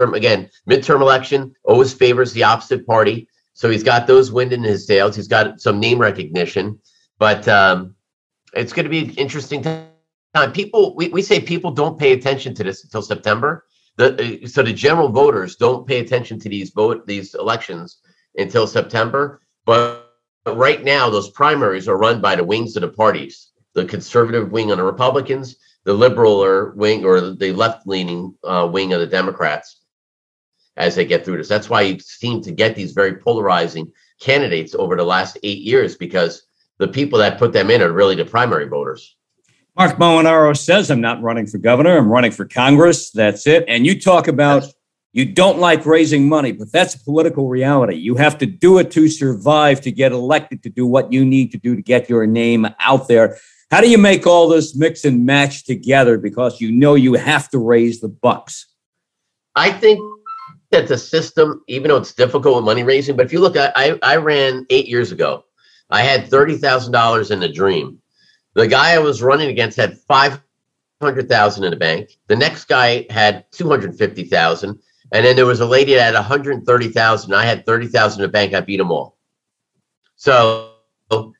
again, 0.00 0.50
midterm 0.68 1.00
election 1.00 1.54
always 1.64 1.92
favors 1.92 2.32
the 2.32 2.44
opposite 2.44 2.86
party. 2.86 3.28
So 3.52 3.68
he's 3.68 3.82
got 3.82 4.06
those 4.06 4.30
wind 4.30 4.52
in 4.52 4.62
his 4.62 4.86
sails. 4.86 5.16
He's 5.16 5.28
got 5.28 5.60
some 5.60 5.80
name 5.80 5.98
recognition, 5.98 6.78
but 7.18 7.48
um, 7.48 7.94
it's 8.54 8.72
going 8.72 8.84
to 8.84 8.90
be 8.90 9.00
an 9.00 9.10
interesting 9.10 9.62
time. 9.62 9.88
People, 10.52 10.94
we, 10.94 11.08
we 11.08 11.22
say 11.22 11.40
people 11.40 11.72
don't 11.72 11.98
pay 11.98 12.12
attention 12.12 12.54
to 12.54 12.62
this 12.62 12.84
until 12.84 13.02
September. 13.02 13.64
The, 13.96 14.44
uh, 14.44 14.46
so 14.46 14.62
the 14.62 14.72
general 14.72 15.08
voters 15.08 15.56
don't 15.56 15.86
pay 15.86 15.98
attention 15.98 16.38
to 16.40 16.48
these 16.48 16.70
vote 16.70 17.04
these 17.06 17.34
elections 17.34 17.98
until 18.36 18.68
September. 18.68 19.40
But 19.66 20.14
right 20.46 20.84
now, 20.84 21.10
those 21.10 21.30
primaries 21.30 21.88
are 21.88 21.98
run 21.98 22.20
by 22.20 22.36
the 22.36 22.44
wings 22.44 22.76
of 22.76 22.82
the 22.82 22.88
parties: 22.88 23.50
the 23.74 23.84
conservative 23.84 24.52
wing 24.52 24.70
on 24.70 24.78
the 24.78 24.84
Republicans, 24.84 25.56
the 25.82 25.94
liberal 25.94 26.34
or 26.34 26.70
wing 26.76 27.04
or 27.04 27.20
the 27.32 27.52
left 27.52 27.88
leaning 27.88 28.36
uh, 28.44 28.68
wing 28.70 28.92
of 28.92 29.00
the 29.00 29.06
Democrats 29.06 29.77
as 30.78 30.94
they 30.94 31.04
get 31.04 31.24
through 31.24 31.36
this. 31.36 31.48
That's 31.48 31.68
why 31.68 31.82
you 31.82 31.98
seem 31.98 32.40
to 32.42 32.52
get 32.52 32.74
these 32.74 32.92
very 32.92 33.16
polarizing 33.16 33.92
candidates 34.20 34.74
over 34.74 34.96
the 34.96 35.04
last 35.04 35.36
eight 35.42 35.58
years 35.58 35.96
because 35.96 36.44
the 36.78 36.88
people 36.88 37.18
that 37.18 37.38
put 37.38 37.52
them 37.52 37.70
in 37.70 37.82
are 37.82 37.92
really 37.92 38.14
the 38.14 38.24
primary 38.24 38.66
voters. 38.66 39.16
Marc 39.76 39.96
Molinaro 39.96 40.56
says, 40.56 40.90
I'm 40.90 41.00
not 41.00 41.22
running 41.22 41.46
for 41.46 41.58
governor, 41.58 41.96
I'm 41.98 42.10
running 42.10 42.32
for 42.32 42.46
Congress. 42.46 43.10
That's 43.10 43.46
it. 43.46 43.64
And 43.68 43.84
you 43.86 44.00
talk 44.00 44.26
about 44.26 44.64
you 45.12 45.24
don't 45.24 45.58
like 45.58 45.86
raising 45.86 46.28
money, 46.28 46.52
but 46.52 46.70
that's 46.70 46.94
a 46.94 47.00
political 47.02 47.48
reality. 47.48 47.96
You 47.96 48.16
have 48.16 48.38
to 48.38 48.46
do 48.46 48.78
it 48.78 48.90
to 48.92 49.08
survive, 49.08 49.80
to 49.82 49.90
get 49.90 50.12
elected, 50.12 50.62
to 50.64 50.68
do 50.68 50.86
what 50.86 51.12
you 51.12 51.24
need 51.24 51.50
to 51.52 51.58
do 51.58 51.74
to 51.74 51.82
get 51.82 52.08
your 52.08 52.26
name 52.26 52.66
out 52.78 53.08
there. 53.08 53.38
How 53.70 53.80
do 53.80 53.88
you 53.88 53.98
make 53.98 54.26
all 54.26 54.48
this 54.48 54.76
mix 54.76 55.04
and 55.04 55.24
match 55.26 55.64
together 55.64 56.18
because 56.18 56.60
you 56.60 56.70
know 56.70 56.94
you 56.94 57.14
have 57.14 57.48
to 57.50 57.58
raise 57.58 58.00
the 58.00 58.08
bucks? 58.08 58.66
I 59.54 59.72
think 59.72 60.00
that 60.70 60.88
the 60.88 60.98
system, 60.98 61.62
even 61.66 61.88
though 61.88 61.96
it's 61.96 62.12
difficult 62.12 62.56
with 62.56 62.64
money 62.64 62.82
raising, 62.82 63.16
but 63.16 63.26
if 63.26 63.32
you 63.32 63.40
look, 63.40 63.56
I 63.56 63.98
I 64.02 64.16
ran 64.16 64.66
eight 64.70 64.86
years 64.86 65.12
ago. 65.12 65.44
I 65.90 66.02
had 66.02 66.28
thirty 66.28 66.56
thousand 66.56 66.92
dollars 66.92 67.30
in 67.30 67.40
the 67.40 67.48
dream. 67.48 67.98
The 68.54 68.66
guy 68.66 68.92
I 68.92 68.98
was 68.98 69.22
running 69.22 69.48
against 69.48 69.76
had 69.76 69.98
five 70.00 70.40
hundred 71.00 71.28
thousand 71.28 71.64
in 71.64 71.70
the 71.70 71.76
bank. 71.76 72.18
The 72.26 72.36
next 72.36 72.64
guy 72.64 73.06
had 73.10 73.50
two 73.52 73.68
hundred 73.68 73.96
fifty 73.96 74.24
thousand, 74.24 74.78
and 75.12 75.24
then 75.24 75.36
there 75.36 75.46
was 75.46 75.60
a 75.60 75.66
lady 75.66 75.94
that 75.94 76.12
had 76.12 76.14
one 76.14 76.24
hundred 76.24 76.66
thirty 76.66 76.88
thousand. 76.88 77.34
I 77.34 77.44
had 77.44 77.64
thirty 77.64 77.86
thousand 77.86 78.22
in 78.22 78.28
the 78.28 78.32
bank. 78.32 78.52
I 78.52 78.60
beat 78.60 78.76
them 78.76 78.92
all. 78.92 79.16
So 80.16 80.72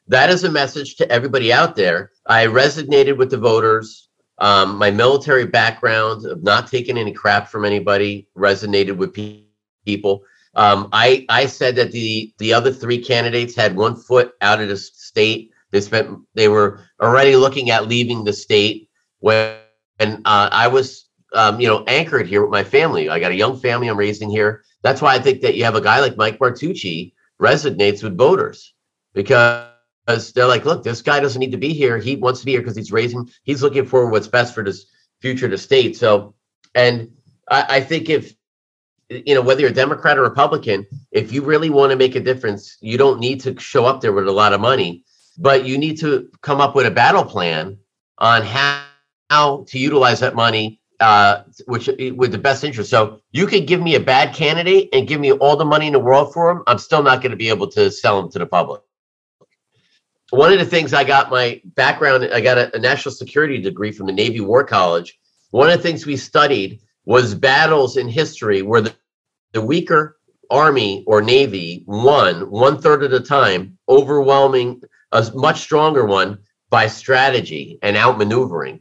that 0.07 0.31
is 0.31 0.45
a 0.45 0.51
message 0.51 0.97
to 0.97 1.11
everybody 1.11 1.53
out 1.53 1.77
there. 1.77 2.13
I 2.27 2.47
resonated 2.47 3.19
with 3.19 3.31
the 3.31 3.37
voters. 3.37 4.08
Um, 4.41 4.77
my 4.79 4.91
military 4.91 5.47
background 5.47 6.25
of 6.27 6.43
not 6.43 6.69
taking 6.69 6.97
any 6.97 7.13
crap 7.13 7.49
from 7.49 7.65
anybody 7.65 8.29
resonated 8.37 8.97
with 8.97 9.15
pe- 9.15 9.43
people. 9.85 10.23
Um, 10.55 10.89
I 10.93 11.25
I 11.29 11.47
said 11.47 11.77
that 11.77 11.93
the 11.93 12.33
the 12.39 12.53
other 12.53 12.73
three 12.73 12.99
candidates 12.99 13.55
had 13.57 13.77
one 13.77 13.97
foot 13.97 14.33
out 14.41 14.61
of 14.61 14.69
the 14.69 14.77
state. 14.77 15.51
They 15.71 15.81
spent 15.81 16.19
they 16.35 16.49
were 16.49 16.81
already 17.01 17.37
looking 17.37 17.71
at 17.71 17.89
leaving 17.89 18.25
the 18.25 18.33
state 18.33 18.89
when 19.21 19.57
and 19.99 20.21
uh, 20.25 20.49
I 20.53 20.69
was 20.69 21.09
um, 21.35 21.61
you 21.61 21.69
know 21.69 21.85
anchored 21.87 22.27
here 22.27 22.43
with 22.43 22.51
my 22.51 22.65
family. 22.65 22.73
I 23.09 23.19
got 23.21 23.33
a 23.33 23.37
young 23.37 23.59
family 23.59 23.89
I'm 23.89 23.97
raising 23.97 24.31
here. 24.31 24.63
That's 24.83 25.01
why 25.03 25.15
I 25.15 25.19
think 25.19 25.41
that 25.43 25.55
you 25.57 25.65
have 25.65 25.75
a 25.75 25.81
guy 25.81 26.01
like 26.01 26.17
Mike 26.17 26.39
Martucci 26.39 27.13
resonates 27.41 28.03
with 28.03 28.17
voters 28.17 28.75
because 29.15 29.69
because 30.09 30.33
they're 30.33 30.47
like, 30.47 30.65
look, 30.65 30.83
this 30.83 31.03
guy 31.03 31.21
doesn't 31.21 31.39
need 31.39 31.53
to 31.53 31.59
be 31.59 31.75
here. 31.75 31.99
He 31.99 32.17
wants 32.17 32.41
to 32.41 32.47
be 32.47 32.53
here 32.53 32.63
because 32.63 32.77
he's 32.77 32.91
raising, 32.91 33.29
he's 33.43 33.63
looking 33.63 33.85
for 33.85 34.09
what's 34.11 34.27
best 34.27 34.55
for 34.55 34.65
this 34.65 34.87
future 35.21 35.45
of 35.45 35.51
the 35.51 35.59
state. 35.59 35.99
So, 35.99 36.35
and 36.75 37.11
I, 37.51 37.77
I 37.77 37.81
think 37.83 38.09
if, 38.09 38.33
you 39.11 39.35
know, 39.35 39.43
whether 39.43 39.61
you're 39.61 39.71
a 39.71 39.75
Democrat 39.75 40.17
or 40.17 40.23
Republican, 40.23 40.87
if 41.13 41.31
you 41.31 41.43
really 41.43 41.69
want 41.69 41.91
to 41.91 41.97
make 41.97 42.15
a 42.15 42.21
difference, 42.21 42.79
you 42.81 42.97
don't 42.97 43.21
need 43.21 43.41
to 43.43 43.61
show 43.61 43.85
up 43.85 44.01
there 44.01 44.15
with 44.15 44.29
a 44.29 44.33
lot 44.33 44.55
of 44.55 44.63
money, 44.63 45.05
but 45.37 45.67
you 45.67 45.77
need 45.77 46.01
to 46.01 46.31
come 46.41 46.63
up 46.63 46.75
with 46.75 46.87
a 46.87 46.91
battle 46.91 47.25
plan 47.25 47.77
on 48.17 48.41
how, 48.43 48.83
how 49.29 49.67
to 49.69 49.79
utilize 49.79 50.21
that 50.21 50.35
money 50.35 50.81
uh, 51.01 51.43
which 51.67 51.89
with 52.17 52.33
the 52.33 52.39
best 52.39 52.65
interest. 52.65 52.89
So 52.89 53.21
you 53.31 53.47
could 53.47 53.67
give 53.67 53.83
me 53.83 53.95
a 53.95 54.01
bad 54.01 54.35
candidate 54.35 54.89
and 54.95 55.07
give 55.07 55.21
me 55.21 55.33
all 55.33 55.57
the 55.57 55.67
money 55.67 55.87
in 55.87 55.93
the 55.93 56.01
world 56.01 56.33
for 56.33 56.51
him. 56.51 56.63
I'm 56.67 56.79
still 56.79 57.03
not 57.03 57.21
going 57.21 57.31
to 57.31 57.37
be 57.37 57.51
able 57.51 57.69
to 57.73 57.91
sell 57.91 58.19
him 58.19 58.31
to 58.31 58.39
the 58.39 58.47
public 58.47 58.81
one 60.31 60.53
of 60.53 60.59
the 60.59 60.67
things 60.67 60.93
I 60.93 61.05
got 61.05 61.31
my 61.31 61.61
background, 61.65 62.29
I 62.33 62.41
got 62.41 62.59
a, 62.59 62.75
a, 62.77 62.79
national 62.79 63.15
security 63.15 63.59
degree 63.59 63.93
from 63.93 64.07
the 64.07 64.13
Navy 64.13 64.41
War 64.41 64.63
College. 64.63 65.19
One 65.51 65.71
of 65.71 65.77
the 65.77 65.83
things 65.83 66.05
we 66.05 66.17
studied 66.17 66.81
was 67.07 67.35
battles 67.35 67.97
in 67.97 68.09
history 68.09 68.61
where 68.63 68.83
the, 68.83 68.95
the 69.53 69.63
weaker 69.63 70.19
army 70.51 71.05
or 71.07 71.23
navy 71.23 71.85
won 71.87 72.51
one 72.51 72.81
third 72.81 73.03
of 73.03 73.11
the 73.11 73.21
time, 73.21 73.79
overwhelming 73.89 74.83
a 75.13 75.31
much 75.35 75.61
stronger 75.61 76.05
one 76.05 76.39
by 76.71 76.87
strategy 76.87 77.79
and 77.83 77.97
outmaneuvering. 77.97 78.81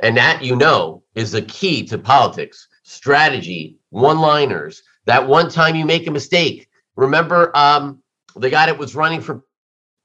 And 0.00 0.16
that, 0.16 0.42
you 0.42 0.56
know, 0.56 1.04
is 1.14 1.32
the 1.32 1.42
key 1.42 1.84
to 1.86 1.98
politics 1.98 2.68
strategy, 2.82 3.78
one 3.90 4.18
liners. 4.18 4.82
That 5.06 5.28
one 5.28 5.50
time 5.50 5.76
you 5.76 5.84
make 5.84 6.06
a 6.06 6.10
mistake. 6.12 6.68
Remember 6.96 7.56
um, 7.56 8.02
the 8.36 8.50
guy 8.50 8.66
that 8.66 8.78
was 8.78 8.94
running 8.94 9.20
for 9.20 9.42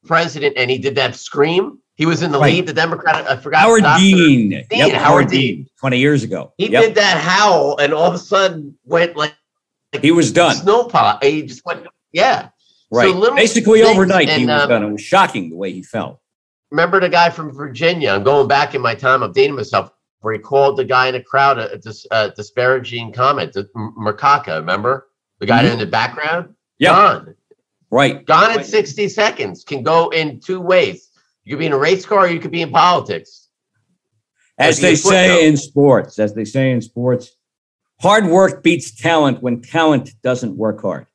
president 0.04 0.54
and 0.56 0.70
he 0.70 0.78
did 0.78 0.94
that 0.96 1.14
scream. 1.14 1.78
He 1.96 2.06
was 2.06 2.22
in 2.22 2.32
the 2.32 2.40
right. 2.40 2.54
lead, 2.54 2.66
the 2.66 2.72
Democrat. 2.72 3.28
I 3.28 3.36
forgot. 3.36 3.60
Howard 3.60 3.84
Dean. 3.98 4.50
Dean. 4.50 4.66
Yep, 4.70 4.70
Howard, 4.70 4.94
Howard 4.94 5.28
Dean. 5.28 5.56
Dean. 5.56 5.66
Twenty 5.78 5.98
years 5.98 6.24
ago. 6.24 6.52
He 6.58 6.68
yep. 6.70 6.82
did 6.82 6.94
that 6.96 7.18
howl, 7.18 7.76
and 7.78 7.92
all 7.94 8.06
of 8.08 8.14
a 8.14 8.18
sudden 8.18 8.76
went 8.84 9.16
like, 9.16 9.34
like 9.92 10.02
he 10.02 10.10
was 10.10 10.32
done. 10.32 10.56
Snowpot. 10.56 11.22
He 11.22 11.42
just 11.42 11.64
went. 11.64 11.86
Yeah. 12.12 12.48
Right. 12.90 13.12
So 13.12 13.34
Basically 13.34 13.80
things, 13.80 13.90
overnight 13.90 14.28
he 14.28 14.46
was 14.46 14.62
um, 14.62 14.68
done. 14.68 14.82
It 14.84 14.90
was 14.92 15.02
shocking 15.02 15.50
the 15.50 15.56
way 15.56 15.72
he 15.72 15.82
felt. 15.82 16.20
remember 16.70 17.00
the 17.00 17.08
guy 17.08 17.30
from 17.30 17.52
Virginia? 17.52 18.10
I'm 18.10 18.24
going 18.24 18.48
back 18.48 18.74
in 18.74 18.82
my 18.82 18.94
time. 18.94 19.22
I'm 19.22 19.32
dating 19.32 19.56
myself. 19.56 19.90
Where 20.20 20.32
he 20.32 20.38
called 20.40 20.78
the 20.78 20.84
guy 20.84 21.08
in 21.08 21.16
a 21.16 21.22
crowd 21.22 21.58
a, 21.58 21.72
a 21.72 21.76
dis, 21.78 22.06
a 22.10 22.30
disparaging 22.30 23.12
comment. 23.12 23.52
The, 23.52 23.68
remember 23.74 25.06
the 25.38 25.46
guy 25.46 25.64
Mhm. 25.64 25.72
in 25.74 25.78
the 25.78 25.86
background? 25.86 26.54
Yeah. 26.78 26.92
Gone. 26.92 27.34
Right. 27.94 28.26
Gone 28.26 28.50
in 28.50 28.56
Right. 28.56 28.66
60 28.66 29.08
seconds. 29.08 29.62
Can 29.62 29.84
go 29.84 30.08
in 30.08 30.40
two 30.40 30.60
ways. 30.60 31.10
You 31.44 31.54
could 31.54 31.60
be 31.60 31.66
in 31.66 31.72
a 31.72 31.78
race 31.78 32.04
car, 32.04 32.24
or 32.24 32.26
you 32.26 32.40
could 32.40 32.50
be 32.50 32.60
in 32.60 32.72
politics. 32.72 33.48
As 34.58 34.80
they 34.80 34.96
say 34.96 35.28
them. 35.28 35.52
in 35.52 35.56
sports, 35.56 36.18
as 36.18 36.34
they 36.34 36.44
say 36.44 36.72
in 36.72 36.80
sports, 36.80 37.36
hard 38.00 38.26
work 38.26 38.64
beats 38.64 38.90
talent 39.00 39.42
when 39.44 39.62
talent 39.62 40.10
doesn't 40.22 40.56
work 40.56 40.82
hard. 40.82 41.06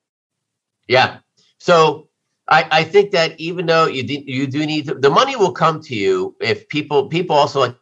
Yeah. 0.88 1.18
So 1.58 2.08
I, 2.48 2.66
I 2.72 2.84
think 2.86 3.12
that 3.12 3.38
even 3.38 3.66
though 3.66 3.88
you 3.88 4.04
do, 4.04 4.14
you 4.26 4.48
do 4.48 4.66
need 4.66 4.88
to, 4.88 4.96
the 4.96 5.10
money 5.10 5.36
will 5.36 5.52
come 5.52 5.82
to 5.82 5.96
you 5.96 6.34
if 6.40 6.70
people 6.70 7.10
people 7.10 7.36
also 7.36 7.60
like 7.60 7.76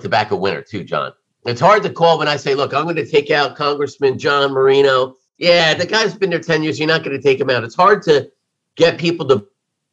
to 0.00 0.08
back 0.08 0.30
a 0.30 0.36
winner 0.36 0.62
too, 0.62 0.82
John. 0.82 1.12
It's 1.44 1.60
hard 1.60 1.82
to 1.82 1.90
call 1.90 2.18
when 2.18 2.28
I 2.28 2.36
say, 2.36 2.54
look, 2.54 2.72
I'm 2.72 2.84
going 2.84 2.96
to 2.96 3.06
take 3.06 3.30
out 3.30 3.54
Congressman 3.56 4.18
John 4.18 4.52
Marino. 4.52 5.16
Yeah, 5.40 5.72
the 5.72 5.86
guy's 5.86 6.14
been 6.14 6.28
there 6.28 6.38
10 6.38 6.62
years. 6.62 6.78
You're 6.78 6.86
not 6.86 7.02
going 7.02 7.16
to 7.16 7.22
take 7.22 7.40
him 7.40 7.48
out. 7.48 7.64
It's 7.64 7.74
hard 7.74 8.02
to 8.02 8.30
get 8.76 8.98
people 8.98 9.26
to 9.28 9.46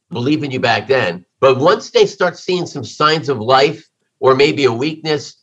believe 0.10 0.44
in 0.44 0.52
you 0.52 0.60
back 0.60 0.90
then. 0.90 1.26
But 1.40 1.58
once 1.58 1.90
they 1.90 2.06
start 2.06 2.38
seeing 2.38 2.66
some 2.66 2.84
signs 2.84 3.30
of 3.30 3.40
life 3.40 3.88
or 4.20 4.36
maybe 4.36 4.66
a 4.66 4.74
weakness, 4.74 5.42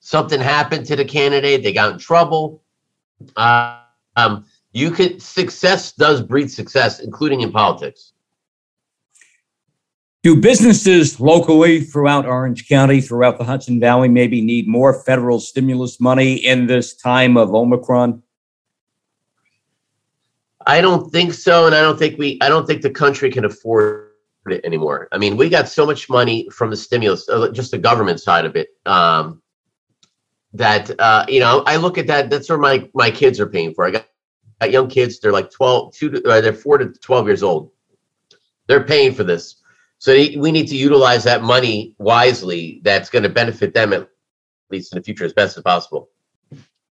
something 0.00 0.40
happened 0.40 0.84
to 0.86 0.96
the 0.96 1.06
candidate, 1.06 1.62
they 1.62 1.72
got 1.72 1.90
in 1.90 1.98
trouble. 1.98 2.62
Uh, 3.34 3.80
um, 4.16 4.44
you 4.72 4.90
could 4.90 5.22
success 5.22 5.92
does 5.92 6.20
breed 6.20 6.50
success, 6.50 7.00
including 7.00 7.40
in 7.40 7.50
politics. 7.50 8.12
Do 10.22 10.38
businesses 10.38 11.18
locally 11.18 11.80
throughout 11.80 12.26
Orange 12.26 12.68
County, 12.68 13.00
throughout 13.00 13.38
the 13.38 13.44
Hudson 13.44 13.80
Valley, 13.80 14.08
maybe 14.08 14.42
need 14.42 14.68
more 14.68 14.92
federal 14.92 15.40
stimulus 15.40 15.98
money 15.98 16.34
in 16.34 16.66
this 16.66 16.94
time 16.94 17.38
of 17.38 17.54
Omicron? 17.54 18.22
I 20.66 20.80
don't 20.80 21.10
think 21.12 21.32
so, 21.32 21.66
and 21.66 21.74
I 21.74 21.80
don't 21.80 21.98
think 21.98 22.18
we. 22.18 22.38
I 22.40 22.48
don't 22.48 22.66
think 22.66 22.82
the 22.82 22.90
country 22.90 23.30
can 23.30 23.44
afford 23.44 24.10
it 24.48 24.64
anymore. 24.64 25.08
I 25.12 25.18
mean, 25.18 25.36
we 25.36 25.48
got 25.48 25.68
so 25.68 25.86
much 25.86 26.10
money 26.10 26.48
from 26.50 26.70
the 26.70 26.76
stimulus, 26.76 27.28
uh, 27.28 27.50
just 27.52 27.70
the 27.70 27.78
government 27.78 28.20
side 28.20 28.44
of 28.44 28.56
it. 28.56 28.68
Um, 28.84 29.42
that 30.54 30.90
uh, 30.98 31.24
you 31.28 31.38
know, 31.38 31.62
I 31.66 31.76
look 31.76 31.98
at 31.98 32.08
that. 32.08 32.30
That's 32.30 32.48
where 32.48 32.58
my 32.58 32.88
my 32.94 33.10
kids 33.10 33.38
are 33.38 33.46
paying 33.46 33.74
for. 33.74 33.86
I 33.86 33.92
got, 33.92 34.06
got 34.60 34.72
young 34.72 34.88
kids. 34.88 35.20
They're 35.20 35.32
like 35.32 35.50
12, 35.50 35.94
two 35.94 36.10
to, 36.10 36.28
uh, 36.28 36.40
they're 36.40 36.52
four 36.52 36.78
to 36.78 36.86
twelve 36.86 37.26
years 37.28 37.44
old. 37.44 37.70
They're 38.66 38.84
paying 38.84 39.14
for 39.14 39.22
this, 39.22 39.62
so 39.98 40.12
we 40.12 40.50
need 40.50 40.66
to 40.68 40.76
utilize 40.76 41.22
that 41.24 41.42
money 41.42 41.94
wisely. 41.98 42.80
That's 42.82 43.08
going 43.08 43.22
to 43.22 43.28
benefit 43.28 43.72
them 43.72 43.92
at 43.92 44.08
least 44.70 44.92
in 44.92 44.98
the 44.98 45.04
future 45.04 45.24
as 45.24 45.32
best 45.32 45.56
as 45.56 45.62
possible. 45.62 46.08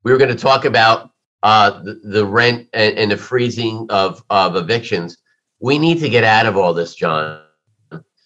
We 0.03 0.11
were 0.11 0.19
going 0.19 0.35
to 0.35 0.43
talk 0.43 0.65
about 0.65 1.11
uh, 1.43 1.83
the, 1.83 2.01
the 2.05 2.27
rent 2.27 2.69
and, 2.73 2.99
and 2.99 3.11
the 3.11 3.17
freezing 3.17 3.87
of, 3.91 4.23
of 4.31 4.57
evictions. 4.57 5.17
We 5.61 5.79
need 5.79 6.01
to 6.01 6.09
get 6.09 6.25
out 6.25 6.47
of 6.47 6.57
all 6.57 6.75
this, 6.75 6.95
John. 6.95 7.43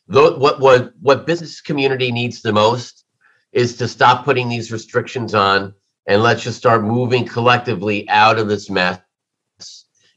What, 0.06 0.60
what, 0.60 0.92
what 1.00 1.26
business 1.26 1.60
community 1.60 2.12
needs 2.12 2.42
the 2.42 2.52
most 2.52 3.04
is 3.52 3.76
to 3.76 3.88
stop 3.88 4.24
putting 4.24 4.48
these 4.48 4.70
restrictions 4.70 5.34
on 5.34 5.74
and 6.06 6.22
let's 6.22 6.42
just 6.42 6.58
start 6.58 6.82
moving 6.82 7.24
collectively 7.24 8.08
out 8.08 8.38
of 8.38 8.48
this 8.48 8.68
mess. 8.68 9.00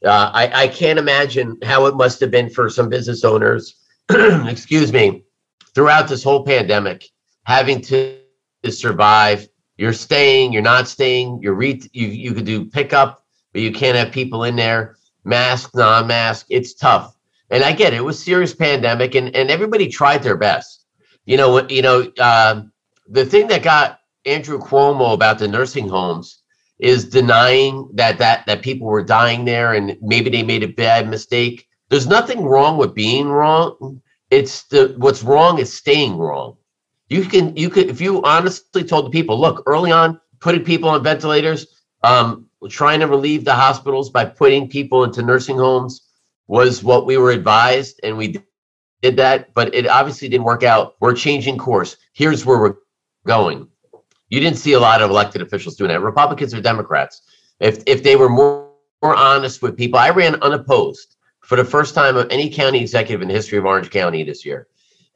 Uh, 0.04 0.30
I, 0.32 0.64
I 0.64 0.68
can't 0.68 0.98
imagine 0.98 1.58
how 1.64 1.86
it 1.86 1.96
must 1.96 2.20
have 2.20 2.30
been 2.30 2.50
for 2.50 2.68
some 2.68 2.88
business 2.88 3.24
owners, 3.24 3.74
excuse 4.10 4.92
me, 4.92 5.24
throughout 5.74 6.08
this 6.08 6.22
whole 6.22 6.44
pandemic, 6.44 7.04
having 7.44 7.80
to, 7.82 8.18
to 8.62 8.70
survive 8.70 9.48
you're 9.78 9.92
staying, 9.92 10.52
you're 10.52 10.60
not 10.60 10.88
staying, 10.88 11.40
you're 11.40 11.54
re- 11.54 11.88
you 11.92 12.08
you 12.08 12.34
could 12.34 12.44
do 12.44 12.64
pickup, 12.64 13.24
but 13.52 13.62
you 13.62 13.72
can't 13.72 13.96
have 13.96 14.12
people 14.12 14.44
in 14.44 14.56
there, 14.56 14.96
mask, 15.24 15.74
non-mask. 15.74 16.46
It's 16.50 16.74
tough. 16.74 17.16
And 17.50 17.64
I 17.64 17.72
get 17.72 17.94
it. 17.94 17.98
It 17.98 18.04
was 18.04 18.22
serious 18.22 18.54
pandemic 18.54 19.14
and, 19.14 19.34
and 19.34 19.50
everybody 19.50 19.88
tried 19.88 20.22
their 20.22 20.36
best. 20.36 20.84
You 21.24 21.36
know 21.36 21.66
you 21.68 21.82
know, 21.82 22.12
um, 22.20 22.72
the 23.08 23.24
thing 23.24 23.46
that 23.48 23.62
got 23.62 24.00
Andrew 24.26 24.58
Cuomo 24.58 25.14
about 25.14 25.38
the 25.38 25.48
nursing 25.48 25.88
homes 25.88 26.42
is 26.78 27.04
denying 27.04 27.88
that 27.94 28.18
that 28.18 28.46
that 28.46 28.62
people 28.62 28.86
were 28.86 29.02
dying 29.02 29.44
there 29.44 29.74
and 29.74 29.96
maybe 30.02 30.28
they 30.28 30.42
made 30.42 30.62
a 30.62 30.68
bad 30.68 31.08
mistake. 31.08 31.66
There's 31.88 32.06
nothing 32.06 32.44
wrong 32.44 32.76
with 32.76 32.94
being 32.94 33.28
wrong. 33.28 34.02
It's 34.30 34.64
the 34.64 34.94
what's 34.98 35.22
wrong 35.22 35.58
is 35.58 35.72
staying 35.72 36.18
wrong. 36.18 36.56
You 37.08 37.24
can 37.24 37.56
you 37.56 37.70
could 37.70 37.88
if 37.88 38.00
you 38.00 38.22
honestly 38.22 38.84
told 38.84 39.06
the 39.06 39.10
people, 39.10 39.40
look, 39.40 39.62
early 39.66 39.90
on, 39.90 40.20
putting 40.40 40.64
people 40.64 40.88
on 40.90 41.02
ventilators, 41.02 41.66
um, 42.02 42.46
trying 42.68 43.00
to 43.00 43.06
relieve 43.06 43.44
the 43.44 43.54
hospitals 43.54 44.10
by 44.10 44.24
putting 44.24 44.68
people 44.68 45.04
into 45.04 45.22
nursing 45.22 45.56
homes 45.56 46.02
was 46.46 46.82
what 46.82 47.06
we 47.06 47.16
were 47.16 47.30
advised, 47.30 48.00
and 48.02 48.16
we 48.16 48.38
did 49.02 49.16
that, 49.16 49.54
but 49.54 49.74
it 49.74 49.86
obviously 49.86 50.28
didn't 50.28 50.44
work 50.44 50.62
out. 50.62 50.96
We're 51.00 51.14
changing 51.14 51.58
course. 51.58 51.96
Here's 52.14 52.44
where 52.44 52.58
we're 52.58 52.76
going. 53.26 53.68
You 54.28 54.40
didn't 54.40 54.58
see 54.58 54.72
a 54.72 54.80
lot 54.80 55.00
of 55.00 55.10
elected 55.10 55.40
officials 55.40 55.76
doing 55.76 55.88
that. 55.88 56.00
Republicans 56.00 56.52
or 56.52 56.60
Democrats. 56.60 57.22
If 57.60 57.82
if 57.86 58.02
they 58.02 58.16
were 58.16 58.28
more, 58.28 58.70
more 59.02 59.14
honest 59.14 59.62
with 59.62 59.76
people, 59.76 59.98
I 59.98 60.10
ran 60.10 60.34
unopposed 60.42 61.16
for 61.40 61.56
the 61.56 61.64
first 61.64 61.94
time 61.94 62.16
of 62.16 62.28
any 62.30 62.50
county 62.50 62.80
executive 62.80 63.22
in 63.22 63.28
the 63.28 63.34
history 63.34 63.56
of 63.56 63.64
Orange 63.64 63.90
County 63.90 64.22
this 64.22 64.44
year. 64.44 64.68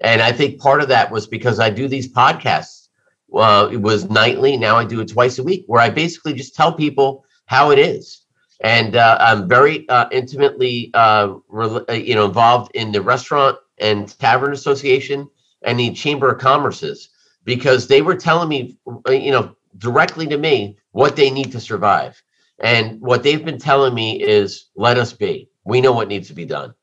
And 0.03 0.21
I 0.21 0.33
think 0.33 0.61
part 0.61 0.83
of 0.83 0.89
that 0.89 1.11
was 1.11 1.27
because 1.27 1.61
I 1.61 1.71
do 1.71 1.89
these 1.89 2.13
podcasts. 2.13 2.89
Well, 3.29 3.69
it 3.69 3.79
was 3.79 4.11
nightly. 4.11 4.57
Now 4.57 4.77
I 4.77 4.85
do 4.85 5.01
it 5.01 5.09
twice 5.09 5.39
a 5.39 5.43
week, 5.43 5.65
where 5.67 5.81
I 5.81 5.89
basically 5.89 6.35
just 6.35 6.55
tell 6.55 6.73
people 6.73 7.25
how 7.47 7.71
it 7.71 7.79
is. 7.79 8.23
And 8.61 8.97
uh, 8.97 9.17
I'm 9.21 9.49
very 9.49 9.89
uh, 9.89 10.07
intimately, 10.13 10.91
uh, 10.95 11.35
rel- 11.49 11.85
uh, 11.89 11.95
you 11.95 12.15
know, 12.15 12.27
involved 12.27 12.71
in 12.75 12.93
the 12.93 13.01
restaurant 13.01 13.57
and 13.79 14.17
tavern 14.19 14.53
association 14.53 15.29
and 15.63 15.79
the 15.79 15.93
chamber 15.93 16.31
of 16.31 16.41
commerces 16.41 17.09
because 17.45 17.87
they 17.87 18.03
were 18.03 18.17
telling 18.17 18.49
me, 18.49 18.77
uh, 19.09 19.13
you 19.13 19.31
know, 19.31 19.57
directly 19.79 20.27
to 20.27 20.37
me 20.37 20.77
what 20.93 21.17
they 21.17 21.31
need 21.31 21.51
to 21.53 21.61
survive. 21.61 22.23
And 22.61 23.01
what 23.01 23.23
they've 23.23 23.45
been 23.45 23.59
telling 23.59 23.95
me 23.95 24.23
is, 24.23 24.67
let 24.77 24.99
us 24.99 25.13
be. 25.13 25.49
We 25.65 25.81
know 25.81 25.93
what 25.93 26.09
needs 26.09 26.29
to 26.29 26.35
be 26.35 26.45
done. 26.45 26.75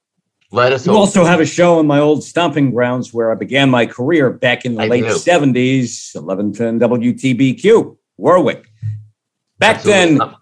Let 0.51 0.73
us. 0.73 0.85
You 0.85 0.93
also 0.93 1.23
have 1.25 1.39
a 1.39 1.45
show 1.45 1.79
in 1.79 1.85
my 1.85 1.99
old 1.99 2.23
stomping 2.23 2.71
grounds 2.71 3.13
where 3.13 3.31
I 3.31 3.35
began 3.35 3.69
my 3.69 3.85
career 3.85 4.31
back 4.31 4.65
in 4.65 4.75
the 4.75 4.83
I 4.83 4.87
late 4.87 5.03
do. 5.03 5.13
70s, 5.13 6.15
1110 6.15 6.79
WTBQ, 6.79 7.97
Warwick. 8.17 8.65
Back 9.59 9.83
then, 9.83 10.13
Absolutely. 10.13 10.35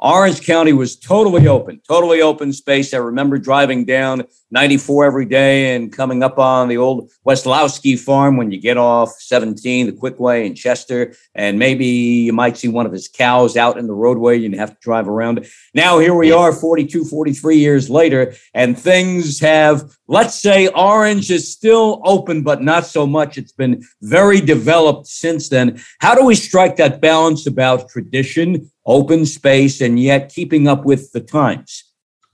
Orange 0.00 0.44
County 0.44 0.72
was 0.72 0.96
totally 0.96 1.46
open, 1.46 1.80
totally 1.88 2.20
open 2.20 2.52
space. 2.52 2.92
I 2.92 2.98
remember 2.98 3.38
driving 3.38 3.84
down 3.84 4.24
94 4.50 5.06
every 5.06 5.24
day 5.24 5.74
and 5.74 5.92
coming 5.92 6.22
up 6.22 6.38
on 6.38 6.68
the 6.68 6.76
old 6.76 7.10
Westlowski 7.26 7.98
farm 7.98 8.36
when 8.36 8.50
you 8.50 8.60
get 8.60 8.76
off 8.76 9.12
17, 9.18 9.86
the 9.86 9.92
Quickway 9.92 10.46
in 10.46 10.54
Chester, 10.54 11.14
and 11.34 11.58
maybe 11.58 11.86
you 11.86 12.32
might 12.32 12.56
see 12.56 12.68
one 12.68 12.86
of 12.86 12.92
his 12.92 13.08
cows 13.08 13.56
out 13.56 13.78
in 13.78 13.86
the 13.86 13.94
roadway. 13.94 14.36
You'd 14.36 14.54
have 14.54 14.72
to 14.72 14.80
drive 14.80 15.08
around. 15.08 15.46
Now 15.74 15.98
here 16.00 16.14
we 16.14 16.32
are 16.32 16.52
42, 16.52 17.04
43 17.04 17.56
years 17.56 17.88
later, 17.88 18.34
and 18.52 18.78
things 18.78 19.40
have, 19.40 19.96
let's 20.08 20.34
say, 20.34 20.68
Orange 20.68 21.30
is 21.30 21.50
still 21.50 22.02
open, 22.04 22.42
but 22.42 22.62
not 22.62 22.84
so 22.84 23.06
much. 23.06 23.38
It's 23.38 23.52
been 23.52 23.82
very 24.02 24.40
developed 24.40 25.06
since 25.06 25.48
then. 25.48 25.80
How 26.00 26.14
do 26.14 26.24
we 26.24 26.34
strike 26.34 26.76
that 26.76 27.00
balance 27.00 27.46
about 27.46 27.88
tradition, 27.88 28.70
open 28.86 29.26
space, 29.26 29.80
and 29.80 29.98
yet 29.98 30.32
keeping 30.32 30.68
up 30.68 30.84
with 30.84 31.12
the 31.12 31.20
times? 31.20 31.84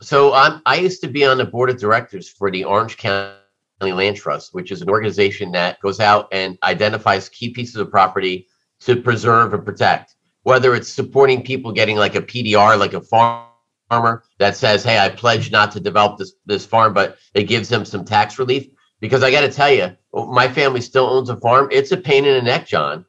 So 0.02 0.32
I'm, 0.32 0.62
I 0.66 0.76
used 0.76 1.02
to 1.02 1.08
be 1.08 1.24
on 1.24 1.38
the 1.38 1.44
board 1.44 1.70
of 1.70 1.78
directors 1.78 2.28
for 2.28 2.50
the 2.50 2.64
Orange 2.64 2.96
County 2.96 3.34
Land 3.80 4.16
Trust, 4.16 4.54
which 4.54 4.72
is 4.72 4.82
an 4.82 4.88
organization 4.88 5.52
that 5.52 5.80
goes 5.80 6.00
out 6.00 6.28
and 6.32 6.58
identifies 6.62 7.28
key 7.28 7.50
pieces 7.50 7.76
of 7.76 7.90
property 7.90 8.46
to 8.80 8.96
preserve 8.96 9.52
and 9.52 9.64
protect. 9.64 10.14
Whether 10.42 10.74
it's 10.74 10.88
supporting 10.88 11.42
people 11.42 11.70
getting 11.70 11.96
like 11.96 12.14
a 12.14 12.22
PDR, 12.22 12.78
like 12.78 12.94
a 12.94 13.00
farm 13.00 13.46
farmer 13.90 14.22
that 14.38 14.56
says, 14.56 14.82
"Hey, 14.82 14.98
I 14.98 15.10
pledge 15.10 15.50
not 15.50 15.72
to 15.72 15.80
develop 15.80 16.16
this 16.16 16.32
this 16.46 16.64
farm," 16.64 16.94
but 16.94 17.18
it 17.34 17.44
gives 17.44 17.68
them 17.68 17.84
some 17.84 18.04
tax 18.04 18.38
relief. 18.38 18.68
Because 19.00 19.22
I 19.22 19.30
got 19.30 19.40
to 19.42 19.50
tell 19.50 19.70
you, 19.70 19.96
my 20.14 20.48
family 20.48 20.80
still 20.80 21.06
owns 21.06 21.30
a 21.30 21.36
farm. 21.36 21.68
It's 21.70 21.92
a 21.92 21.96
pain 21.96 22.24
in 22.24 22.34
the 22.34 22.42
neck, 22.42 22.66
John. 22.66 23.04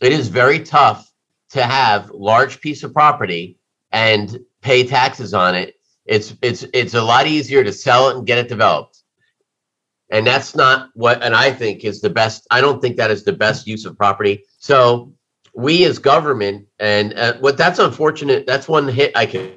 It 0.00 0.12
is 0.12 0.28
very 0.28 0.60
tough 0.60 1.10
to 1.54 1.64
have 1.64 2.10
large 2.10 2.60
piece 2.60 2.82
of 2.82 2.92
property 2.92 3.58
and 3.92 4.38
pay 4.60 4.84
taxes 4.84 5.34
on 5.34 5.54
it 5.54 5.74
it's 6.06 6.34
it's 6.42 6.64
it's 6.74 6.94
a 6.94 7.02
lot 7.02 7.26
easier 7.26 7.64
to 7.64 7.72
sell 7.72 8.10
it 8.10 8.16
and 8.16 8.26
get 8.26 8.38
it 8.38 8.48
developed. 8.48 9.02
And 10.10 10.26
that's 10.26 10.54
not 10.54 10.90
what 10.94 11.22
and 11.22 11.34
i 11.34 11.50
think 11.50 11.84
is 11.84 12.00
the 12.00 12.10
best 12.10 12.46
i 12.50 12.60
don't 12.60 12.80
think 12.80 12.96
that 12.96 13.10
is 13.10 13.24
the 13.24 13.32
best 13.32 13.66
use 13.66 13.84
of 13.86 13.96
property. 13.96 14.44
So 14.58 15.12
we 15.54 15.84
as 15.84 15.98
government 15.98 16.66
and 16.78 17.14
uh, 17.14 17.34
what 17.38 17.56
that's 17.56 17.78
unfortunate 17.78 18.44
that's 18.46 18.68
one 18.68 18.88
hit 18.88 19.16
i 19.16 19.24
could 19.24 19.56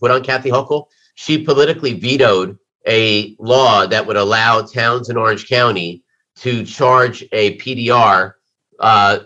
put 0.00 0.10
on 0.10 0.24
kathy 0.24 0.50
Hochul 0.50 0.86
she 1.14 1.42
politically 1.42 1.92
vetoed 1.92 2.58
a 2.86 3.36
law 3.38 3.86
that 3.86 4.06
would 4.06 4.16
allow 4.16 4.62
towns 4.62 5.08
in 5.08 5.16
Orange 5.16 5.48
County 5.48 6.04
to 6.36 6.64
charge 6.64 7.24
a 7.32 7.56
PDR, 7.58 8.34
uh, 8.78 9.18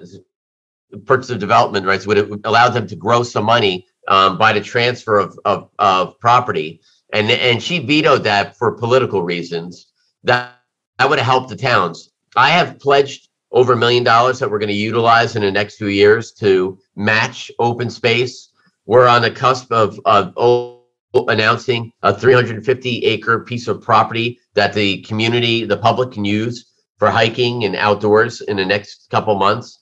purchase 1.07 1.31
of 1.31 1.39
development 1.39 1.87
rights, 1.87 2.07
would 2.07 2.19
it 2.19 2.31
allow 2.45 2.69
them 2.69 2.87
to 2.87 2.97
grow 2.97 3.23
some 3.23 3.45
money 3.45 3.87
um, 4.09 4.39
by 4.39 4.53
the 4.53 4.61
transfer 4.61 5.19
of, 5.19 5.39
of, 5.45 5.71
of 5.79 6.19
property. 6.21 6.81
And, 7.13 7.31
and 7.31 7.63
she 7.63 7.79
vetoed 7.79 8.25
that 8.25 8.57
for 8.57 8.73
political 8.73 9.23
reasons. 9.23 9.87
That, 10.25 10.53
that 10.99 11.09
would 11.09 11.19
have 11.19 11.27
helped 11.27 11.49
the 11.49 11.57
towns. 11.57 12.11
I 12.37 12.51
have 12.51 12.79
pledged 12.79 13.29
over 13.53 13.73
a 13.73 13.77
million 13.77 14.05
dollars 14.05 14.39
that 14.39 14.51
we're 14.51 14.59
going 14.59 14.69
to 14.69 14.75
utilize 14.75 15.35
in 15.35 15.43
the 15.43 15.51
next 15.51 15.77
few 15.77 15.89
years 15.89 16.33
to 16.33 16.79
match 16.95 17.51
open 17.59 17.91
space. 17.91 18.53
We're 18.87 19.09
on 19.09 19.23
the 19.23 19.31
cusp 19.31 19.73
of, 19.73 19.99
of 20.05 20.79
announcing 21.15 21.93
a 22.03 22.15
350 22.15 23.05
acre 23.05 23.41
piece 23.41 23.67
of 23.67 23.81
property 23.81 24.39
that 24.55 24.73
the 24.73 25.03
community, 25.03 25.65
the 25.65 25.77
public 25.77 26.13
can 26.13 26.25
use 26.25 26.73
for 26.99 27.11
hiking 27.11 27.65
and 27.65 27.75
outdoors 27.75 28.41
in 28.43 28.57
the 28.57 28.65
next 28.65 29.09
couple 29.11 29.35
months. 29.35 29.80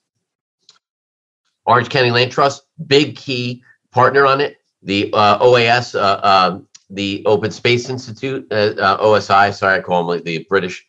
Orange 1.68 1.90
County 1.90 2.10
Land 2.10 2.32
Trust, 2.32 2.62
big 2.86 3.14
key 3.14 3.62
partner 3.92 4.26
on 4.26 4.40
it. 4.40 4.56
The 4.82 5.10
uh, 5.12 5.38
OAS, 5.38 5.94
uh, 5.94 5.98
uh, 5.98 6.60
the 6.88 7.22
Open 7.26 7.50
Space 7.50 7.90
Institute, 7.90 8.46
uh, 8.50 8.72
uh, 8.78 9.04
OSI, 9.04 9.54
sorry, 9.54 9.78
I 9.78 9.82
call 9.82 9.98
them 9.98 10.08
like 10.08 10.24
the 10.24 10.46
British 10.48 10.86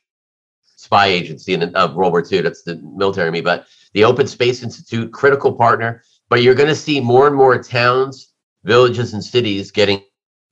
spy 0.78 1.08
agency 1.08 1.54
in, 1.54 1.76
of 1.76 1.96
World 1.96 2.13
War 2.13 2.24
II. 2.32 2.42
That's 2.42 2.63
the 2.63 2.78
military 2.78 3.30
me, 3.30 3.42
but 3.42 3.68
the 3.94 4.06
Open 4.06 4.26
Space 4.26 4.63
Institute, 4.63 5.12
critical 5.12 5.52
partner. 5.52 6.02
But 6.30 6.44
you're 6.44 6.56
going 6.56 6.70
to 6.70 6.76
see 6.76 7.02
more 7.02 7.28
and 7.28 7.36
more 7.36 7.62
towns, 7.62 8.34
villages, 8.63 9.13
and 9.13 9.24
cities 9.24 9.72
getting 9.72 10.02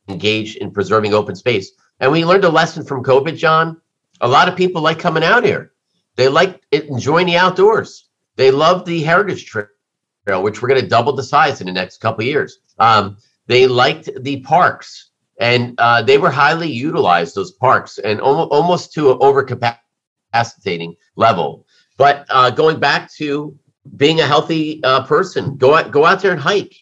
engaged 0.09 0.57
in 0.57 0.71
preserving 0.71 1.13
open 1.13 1.35
space. 1.35 1.71
And 1.99 2.11
we 2.11 2.25
learned 2.25 2.43
a 2.43 2.49
lesson 2.49 2.83
from 2.83 3.03
COVID, 3.03 3.37
John. 3.37 3.79
A 4.21 4.27
lot 4.27 4.49
of 4.49 4.55
people 4.55 4.81
like 4.81 4.99
coming 4.99 5.23
out 5.23 5.45
here. 5.45 5.71
They 6.15 6.27
like 6.27 6.63
enjoying 6.71 7.27
the 7.27 7.37
outdoors. 7.37 8.09
They 8.35 8.51
love 8.51 8.85
the 8.85 9.03
heritage 9.03 9.45
trail, 9.45 9.67
which 10.35 10.61
we're 10.61 10.67
going 10.67 10.81
to 10.81 10.87
double 10.87 11.13
the 11.13 11.23
size 11.23 11.61
in 11.61 11.67
the 11.67 11.73
next 11.73 11.99
couple 11.99 12.23
years. 12.23 12.59
Um, 12.79 13.17
they 13.47 13.67
liked 13.67 14.09
the 14.21 14.41
parks, 14.41 15.11
and 15.39 15.73
uh, 15.79 16.01
they 16.01 16.17
were 16.17 16.29
highly 16.29 16.69
utilized 16.69 17.35
those 17.35 17.51
parks, 17.51 17.97
and 17.97 18.19
almost, 18.19 18.51
almost 18.51 18.93
to 18.93 19.11
an 19.11 19.19
overcapacitating 19.19 20.97
level. 21.15 21.65
But 21.97 22.25
uh, 22.29 22.49
going 22.49 22.79
back 22.79 23.11
to 23.13 23.57
being 23.95 24.19
a 24.19 24.27
healthy 24.27 24.83
uh, 24.83 25.03
person, 25.03 25.55
go 25.57 25.75
out, 25.75 25.91
go 25.91 26.05
out 26.05 26.21
there 26.21 26.31
and 26.31 26.39
hike. 26.39 26.75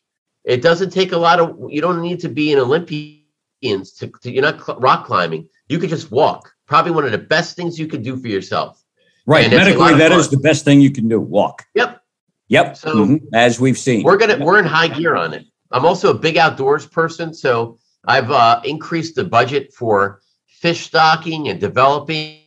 It 0.43 0.61
doesn't 0.61 0.89
take 0.89 1.11
a 1.11 1.17
lot 1.17 1.39
of. 1.39 1.55
You 1.69 1.81
don't 1.81 2.01
need 2.01 2.19
to 2.21 2.29
be 2.29 2.51
an 2.51 2.59
Olympian 2.59 3.21
to, 3.61 4.11
to 4.21 4.31
you're 4.31 4.41
not 4.41 4.63
cl- 4.63 4.79
rock 4.79 5.05
climbing. 5.05 5.47
You 5.69 5.79
could 5.79 5.89
just 5.89 6.11
walk. 6.11 6.51
Probably 6.67 6.91
one 6.91 7.05
of 7.05 7.11
the 7.11 7.17
best 7.17 7.55
things 7.55 7.79
you 7.79 7.87
could 7.87 8.03
do 8.03 8.17
for 8.17 8.27
yourself. 8.27 8.83
Right. 9.27 9.49
Medically, 9.49 9.95
that 9.95 10.11
is 10.11 10.29
the 10.29 10.37
best 10.37 10.65
thing 10.65 10.81
you 10.81 10.91
can 10.91 11.07
do. 11.07 11.19
Walk. 11.19 11.65
Yep. 11.73 12.01
Yep. 12.47 12.77
So 12.77 12.95
mm-hmm. 12.95 13.15
as 13.33 13.59
we've 13.59 13.77
seen, 13.77 14.03
we're 14.03 14.17
gonna 14.17 14.43
we're 14.43 14.59
in 14.59 14.65
high 14.65 14.87
gear 14.87 15.15
on 15.15 15.33
it. 15.33 15.45
I'm 15.71 15.85
also 15.85 16.11
a 16.11 16.17
big 16.17 16.37
outdoors 16.37 16.85
person, 16.85 17.33
so 17.33 17.79
I've 18.05 18.29
uh, 18.29 18.61
increased 18.63 19.15
the 19.15 19.23
budget 19.23 19.73
for 19.73 20.21
fish 20.45 20.85
stocking 20.85 21.49
and 21.49 21.59
developing, 21.59 22.39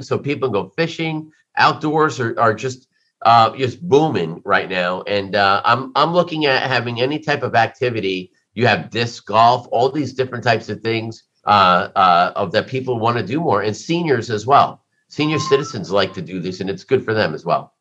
so 0.00 0.18
people 0.18 0.48
can 0.48 0.62
go 0.62 0.72
fishing. 0.76 1.30
Outdoors 1.56 2.18
are, 2.20 2.38
are 2.38 2.54
just 2.54 2.88
uh, 3.22 3.56
just 3.56 3.86
booming 3.88 4.42
right 4.44 4.68
now, 4.68 5.02
and 5.02 5.36
uh, 5.36 5.62
I'm 5.64 5.92
I'm 5.94 6.12
looking 6.12 6.46
at 6.46 6.68
having 6.68 7.00
any 7.00 7.20
type 7.20 7.42
of 7.42 7.54
activity. 7.54 8.32
You 8.54 8.66
have 8.66 8.90
disc 8.90 9.26
golf, 9.26 9.68
all 9.70 9.90
these 9.90 10.12
different 10.12 10.42
types 10.42 10.68
of 10.68 10.80
things 10.80 11.22
uh, 11.44 11.88
uh, 11.94 12.32
of 12.34 12.52
that 12.52 12.66
people 12.66 12.98
want 12.98 13.16
to 13.16 13.22
do 13.22 13.40
more, 13.40 13.62
and 13.62 13.76
seniors 13.76 14.28
as 14.28 14.44
well. 14.44 14.82
Senior 15.08 15.38
citizens 15.38 15.92
like 15.92 16.12
to 16.14 16.22
do 16.22 16.40
this, 16.40 16.60
and 16.60 16.68
it's 16.68 16.82
good 16.82 17.04
for 17.04 17.14
them 17.14 17.32
as 17.32 17.44
well. 17.44 17.75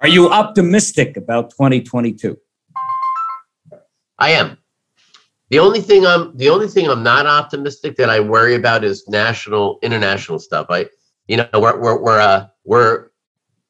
Are 0.00 0.08
you 0.08 0.28
optimistic 0.28 1.16
about 1.16 1.50
2022? 1.50 2.36
I 4.18 4.30
am. 4.30 4.58
The 5.50 5.58
only 5.58 5.80
thing 5.80 6.06
I'm 6.06 6.36
the 6.36 6.48
only 6.48 6.68
thing 6.68 6.88
I'm 6.88 7.02
not 7.02 7.26
optimistic 7.26 7.96
that 7.96 8.10
I 8.10 8.20
worry 8.20 8.54
about 8.54 8.82
is 8.82 9.06
national 9.08 9.78
international 9.82 10.38
stuff. 10.38 10.66
I 10.70 10.86
you 11.28 11.36
know 11.36 11.48
we're 11.54 11.78
we're 11.80 12.02
we're 12.02 12.20
uh, 12.20 12.46
we're 12.64 13.08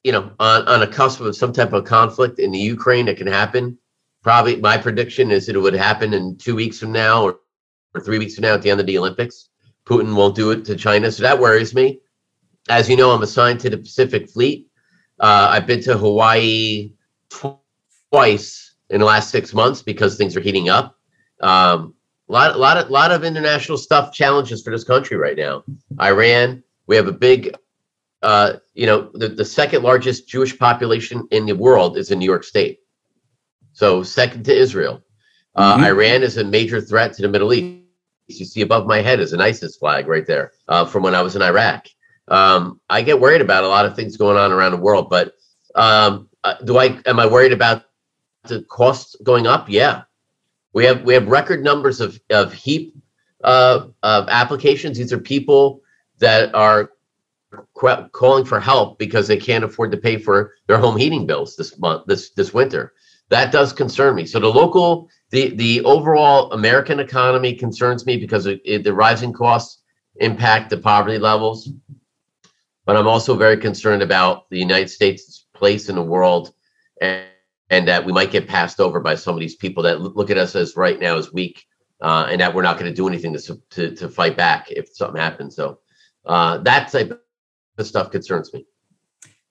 you 0.03 0.11
know 0.11 0.31
on 0.39 0.67
on 0.67 0.81
a 0.81 0.87
cusp 0.87 1.19
of 1.21 1.35
some 1.35 1.53
type 1.53 1.73
of 1.73 1.85
conflict 1.85 2.39
in 2.39 2.51
the 2.51 2.59
Ukraine 2.59 3.05
that 3.05 3.17
can 3.17 3.27
happen. 3.27 3.77
Probably 4.23 4.55
my 4.55 4.77
prediction 4.77 5.31
is 5.31 5.45
that 5.45 5.55
it 5.55 5.59
would 5.59 5.75
happen 5.75 6.13
in 6.13 6.37
two 6.37 6.55
weeks 6.55 6.79
from 6.79 6.91
now 6.91 7.23
or, 7.23 7.39
or 7.93 8.01
three 8.01 8.17
weeks 8.17 8.35
from 8.35 8.43
now 8.43 8.55
at 8.55 8.61
the 8.61 8.71
end 8.71 8.79
of 8.79 8.87
the 8.87 8.97
Olympics. 8.97 9.49
Putin 9.85 10.15
won't 10.15 10.35
do 10.35 10.49
it 10.51 10.65
to 10.65 10.75
China, 10.75 11.11
so 11.11 11.21
that 11.21 11.39
worries 11.39 11.75
me. 11.75 11.99
As 12.69 12.89
you 12.89 12.97
know, 12.97 13.11
I'm 13.11 13.21
assigned 13.21 13.59
to 13.59 13.69
the 13.69 13.77
Pacific 13.77 14.29
Fleet. 14.29 14.67
Uh, 15.19 15.47
I've 15.51 15.67
been 15.67 15.81
to 15.83 15.97
Hawaii 15.97 16.93
tw- 17.29 17.59
twice 18.11 18.75
in 18.89 18.99
the 18.99 19.05
last 19.05 19.29
six 19.29 19.53
months 19.53 19.81
because 19.81 20.17
things 20.17 20.35
are 20.35 20.41
heating 20.41 20.69
up. 20.69 20.97
Um, 21.41 21.93
a 22.29 22.33
lot, 22.33 22.55
a 22.55 22.57
lot 22.57 22.77
of, 22.77 22.89
lot 22.89 23.11
of 23.11 23.23
international 23.23 23.77
stuff 23.77 24.13
challenges 24.13 24.61
for 24.61 24.71
this 24.71 24.83
country 24.83 25.17
right 25.17 25.37
now. 25.37 25.63
Iran, 26.01 26.63
we 26.87 26.95
have 26.95 27.07
a 27.07 27.13
big, 27.13 27.55
uh, 28.21 28.53
you 28.73 28.85
know, 28.85 29.11
the, 29.13 29.29
the 29.29 29.45
second 29.45 29.83
largest 29.83 30.27
Jewish 30.27 30.57
population 30.57 31.27
in 31.31 31.45
the 31.45 31.55
world 31.55 31.97
is 31.97 32.11
in 32.11 32.19
New 32.19 32.25
York 32.25 32.43
State. 32.43 32.79
So 33.73 34.03
second 34.03 34.45
to 34.45 34.55
Israel. 34.55 35.03
Uh, 35.55 35.75
mm-hmm. 35.75 35.85
Iran 35.85 36.23
is 36.23 36.37
a 36.37 36.43
major 36.43 36.81
threat 36.81 37.13
to 37.13 37.21
the 37.21 37.29
Middle 37.29 37.53
East. 37.53 37.83
You 38.27 38.45
see 38.45 38.61
above 38.61 38.87
my 38.87 39.01
head 39.01 39.19
is 39.19 39.33
an 39.33 39.41
ISIS 39.41 39.77
flag 39.77 40.07
right 40.07 40.25
there 40.25 40.53
uh, 40.67 40.85
from 40.85 41.03
when 41.03 41.13
I 41.13 41.21
was 41.21 41.35
in 41.35 41.41
Iraq. 41.41 41.87
Um, 42.27 42.79
I 42.89 43.01
get 43.01 43.19
worried 43.19 43.41
about 43.41 43.63
a 43.63 43.67
lot 43.67 43.85
of 43.85 43.95
things 43.95 44.17
going 44.17 44.37
on 44.37 44.51
around 44.51 44.71
the 44.71 44.77
world, 44.77 45.09
but 45.09 45.33
um, 45.75 46.29
uh, 46.43 46.55
do 46.63 46.77
I 46.77 46.99
am 47.05 47.19
I 47.19 47.25
worried 47.25 47.53
about 47.53 47.83
the 48.43 48.63
costs 48.63 49.15
going 49.23 49.47
up? 49.47 49.69
Yeah, 49.69 50.03
we 50.73 50.85
have 50.85 51.03
we 51.03 51.13
have 51.13 51.27
record 51.27 51.63
numbers 51.63 52.01
of 52.01 52.19
of 52.29 52.53
heap 52.53 52.95
uh, 53.43 53.87
of 54.03 54.27
applications. 54.29 54.97
These 54.97 55.13
are 55.13 55.19
people 55.19 55.81
that 56.19 56.53
are 56.55 56.91
qu- 57.73 58.07
calling 58.11 58.45
for 58.45 58.59
help 58.59 58.97
because 58.97 59.27
they 59.27 59.37
can't 59.37 59.63
afford 59.63 59.91
to 59.91 59.97
pay 59.97 60.17
for 60.17 60.53
their 60.67 60.77
home 60.77 60.97
heating 60.97 61.25
bills 61.25 61.55
this 61.55 61.77
month 61.79 62.05
this 62.07 62.31
this 62.31 62.53
winter. 62.53 62.93
That 63.29 63.51
does 63.51 63.73
concern 63.73 64.15
me. 64.15 64.25
So 64.25 64.39
the 64.39 64.47
local 64.47 65.09
the 65.31 65.55
the 65.55 65.81
overall 65.81 66.51
American 66.51 66.99
economy 66.99 67.53
concerns 67.53 68.05
me 68.05 68.17
because 68.17 68.45
it, 68.45 68.83
the 68.83 68.93
rising 68.93 69.33
costs 69.33 69.81
impact 70.17 70.69
the 70.69 70.77
poverty 70.77 71.17
levels. 71.17 71.69
But 72.85 72.97
I'm 72.97 73.07
also 73.07 73.35
very 73.35 73.57
concerned 73.57 74.01
about 74.01 74.49
the 74.49 74.59
United 74.59 74.89
States' 74.89 75.45
place 75.53 75.89
in 75.89 75.95
the 75.95 76.03
world 76.03 76.53
and, 77.01 77.25
and 77.69 77.87
that 77.87 78.05
we 78.05 78.13
might 78.13 78.31
get 78.31 78.47
passed 78.47 78.79
over 78.79 78.99
by 78.99 79.15
some 79.15 79.33
of 79.33 79.39
these 79.39 79.55
people 79.55 79.83
that 79.83 80.01
look 80.01 80.29
at 80.29 80.37
us 80.37 80.55
as 80.55 80.77
right 80.77 80.99
now 80.99 81.17
as 81.17 81.33
weak 81.33 81.65
uh, 82.01 82.27
and 82.29 82.39
that 82.41 82.53
we're 82.53 82.61
not 82.61 82.77
going 82.77 82.91
to 82.91 82.95
do 82.95 83.07
anything 83.07 83.35
to, 83.35 83.61
to, 83.71 83.95
to 83.95 84.09
fight 84.09 84.37
back 84.37 84.69
if 84.69 84.95
something 84.95 85.19
happens. 85.19 85.55
So 85.55 85.79
uh, 86.25 86.59
that 86.59 86.91
type 86.91 87.19
of 87.77 87.87
stuff 87.87 88.11
concerns 88.11 88.53
me. 88.53 88.65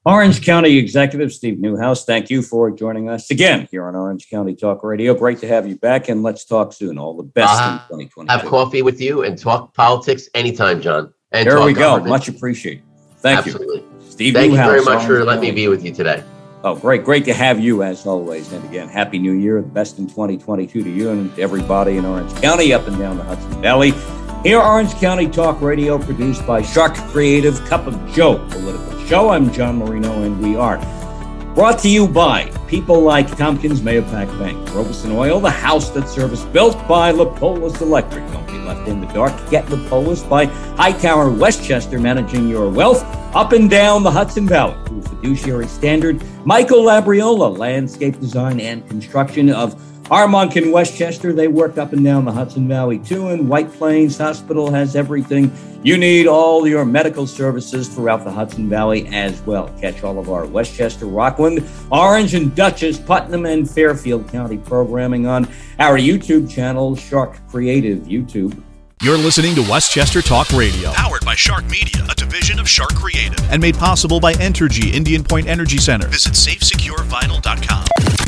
Orange 0.06 0.44
County 0.44 0.76
Executive 0.76 1.32
Steve 1.32 1.56
Neuhaus, 1.56 2.04
thank 2.04 2.28
you 2.28 2.42
for 2.42 2.70
joining 2.70 3.08
us 3.08 3.30
again 3.30 3.66
here 3.70 3.86
on 3.86 3.96
Orange 3.96 4.28
County 4.28 4.54
Talk 4.54 4.84
Radio. 4.84 5.14
Great 5.14 5.38
to 5.38 5.48
have 5.48 5.66
you 5.66 5.76
back, 5.76 6.10
and 6.10 6.22
let's 6.22 6.44
talk 6.44 6.74
soon. 6.74 6.98
All 6.98 7.16
the 7.16 7.22
best 7.22 7.58
uh, 7.58 7.78
in 7.90 8.08
2020. 8.10 8.30
Have 8.30 8.44
coffee 8.44 8.82
with 8.82 9.00
you 9.00 9.22
and 9.22 9.38
talk 9.38 9.72
politics 9.72 10.28
anytime, 10.34 10.82
John. 10.82 11.14
And 11.32 11.48
there 11.48 11.62
we 11.62 11.72
go. 11.72 11.80
Government. 11.80 12.10
Much 12.10 12.28
appreciated. 12.28 12.84
Thank 13.24 13.38
Absolutely. 13.38 13.78
you. 13.78 14.10
Steve 14.10 14.34
Thank 14.34 14.52
Neuhaus, 14.52 14.56
you 14.58 14.70
very 14.70 14.84
much 14.84 15.06
for 15.06 15.24
letting 15.24 15.40
me 15.40 15.50
be 15.50 15.66
with 15.66 15.82
you 15.82 15.94
today. 15.94 16.22
Oh, 16.62 16.74
great. 16.74 17.04
Great 17.04 17.24
to 17.24 17.32
have 17.32 17.58
you 17.58 17.82
as 17.82 18.06
always. 18.06 18.52
And 18.52 18.62
again, 18.66 18.86
Happy 18.86 19.18
New 19.18 19.32
Year. 19.32 19.62
The 19.62 19.68
best 19.68 19.98
in 19.98 20.06
2022 20.06 20.84
to 20.84 20.90
you 20.90 21.08
and 21.08 21.38
everybody 21.38 21.96
in 21.96 22.04
Orange 22.04 22.34
County, 22.42 22.74
up 22.74 22.86
and 22.86 22.98
down 22.98 23.16
the 23.16 23.24
Hudson 23.24 23.62
Valley. 23.62 23.94
Here, 24.42 24.60
Orange 24.60 24.92
County 24.96 25.26
Talk 25.26 25.62
Radio, 25.62 25.98
produced 25.98 26.46
by 26.46 26.60
Shark 26.60 26.96
Creative, 26.96 27.58
Cup 27.64 27.86
of 27.86 27.94
Joe 28.12 28.46
Political 28.50 29.06
Show. 29.06 29.30
I'm 29.30 29.50
John 29.54 29.78
Marino, 29.78 30.22
and 30.22 30.38
we 30.42 30.54
are 30.54 30.76
brought 31.54 31.78
to 31.78 31.88
you 31.88 32.08
by 32.08 32.50
people 32.66 33.00
like 33.00 33.36
Tompkins 33.36 33.80
Mahopac 33.80 34.26
Bank, 34.40 34.74
Robison 34.74 35.12
Oil, 35.12 35.38
the 35.38 35.50
house 35.50 35.88
that 35.90 36.08
service 36.08 36.42
built 36.46 36.76
by 36.88 37.12
Lippolis 37.12 37.80
Electric. 37.80 38.26
Don't 38.32 38.46
be 38.48 38.58
left 38.58 38.88
in 38.88 39.00
the 39.00 39.06
dark. 39.08 39.32
Get 39.50 39.70
Lippolis 39.70 40.24
by 40.24 40.46
Hightower 40.46 41.30
Westchester, 41.30 42.00
managing 42.00 42.48
your 42.48 42.68
wealth 42.68 43.04
up 43.36 43.52
and 43.52 43.70
down 43.70 44.02
the 44.02 44.10
Hudson 44.10 44.48
Valley 44.48 44.76
through 44.86 45.02
fiduciary 45.02 45.68
standard. 45.68 46.20
Michael 46.44 46.82
Labriola, 46.82 47.56
landscape 47.56 48.18
design 48.18 48.58
and 48.58 48.86
construction 48.88 49.48
of 49.48 49.80
Armonk 50.04 50.56
in 50.56 50.70
Westchester, 50.70 51.32
they 51.32 51.48
work 51.48 51.78
up 51.78 51.94
and 51.94 52.04
down 52.04 52.26
the 52.26 52.32
Hudson 52.32 52.68
Valley 52.68 52.98
too. 52.98 53.28
And 53.28 53.48
White 53.48 53.72
Plains 53.72 54.18
Hospital 54.18 54.70
has 54.70 54.96
everything 54.96 55.50
you 55.82 55.96
need, 55.96 56.26
all 56.26 56.66
your 56.68 56.84
medical 56.84 57.26
services 57.26 57.88
throughout 57.88 58.22
the 58.22 58.30
Hudson 58.30 58.68
Valley 58.68 59.06
as 59.08 59.40
well. 59.42 59.68
Catch 59.80 60.04
all 60.04 60.18
of 60.18 60.30
our 60.30 60.44
Westchester, 60.44 61.06
Rockland, 61.06 61.66
Orange, 61.90 62.34
and 62.34 62.54
Dutchess, 62.54 62.98
Putnam, 62.98 63.46
and 63.46 63.70
Fairfield 63.70 64.28
County 64.28 64.58
programming 64.58 65.26
on 65.26 65.48
our 65.78 65.96
YouTube 65.96 66.50
channel, 66.50 66.94
Shark 66.96 67.38
Creative 67.48 67.98
YouTube. 68.00 68.62
You're 69.02 69.18
listening 69.18 69.54
to 69.56 69.62
Westchester 69.62 70.22
Talk 70.22 70.50
Radio, 70.52 70.92
powered 70.92 71.24
by 71.24 71.34
Shark 71.34 71.64
Media, 71.66 72.06
a 72.10 72.14
division 72.14 72.58
of 72.58 72.68
Shark 72.68 72.94
Creative, 72.94 73.38
and 73.50 73.60
made 73.60 73.74
possible 73.74 74.20
by 74.20 74.32
Entergy 74.34 74.92
Indian 74.92 75.24
Point 75.24 75.46
Energy 75.46 75.78
Center. 75.78 76.08
Visit 76.08 76.32
safesecurevital.com. 76.34 78.23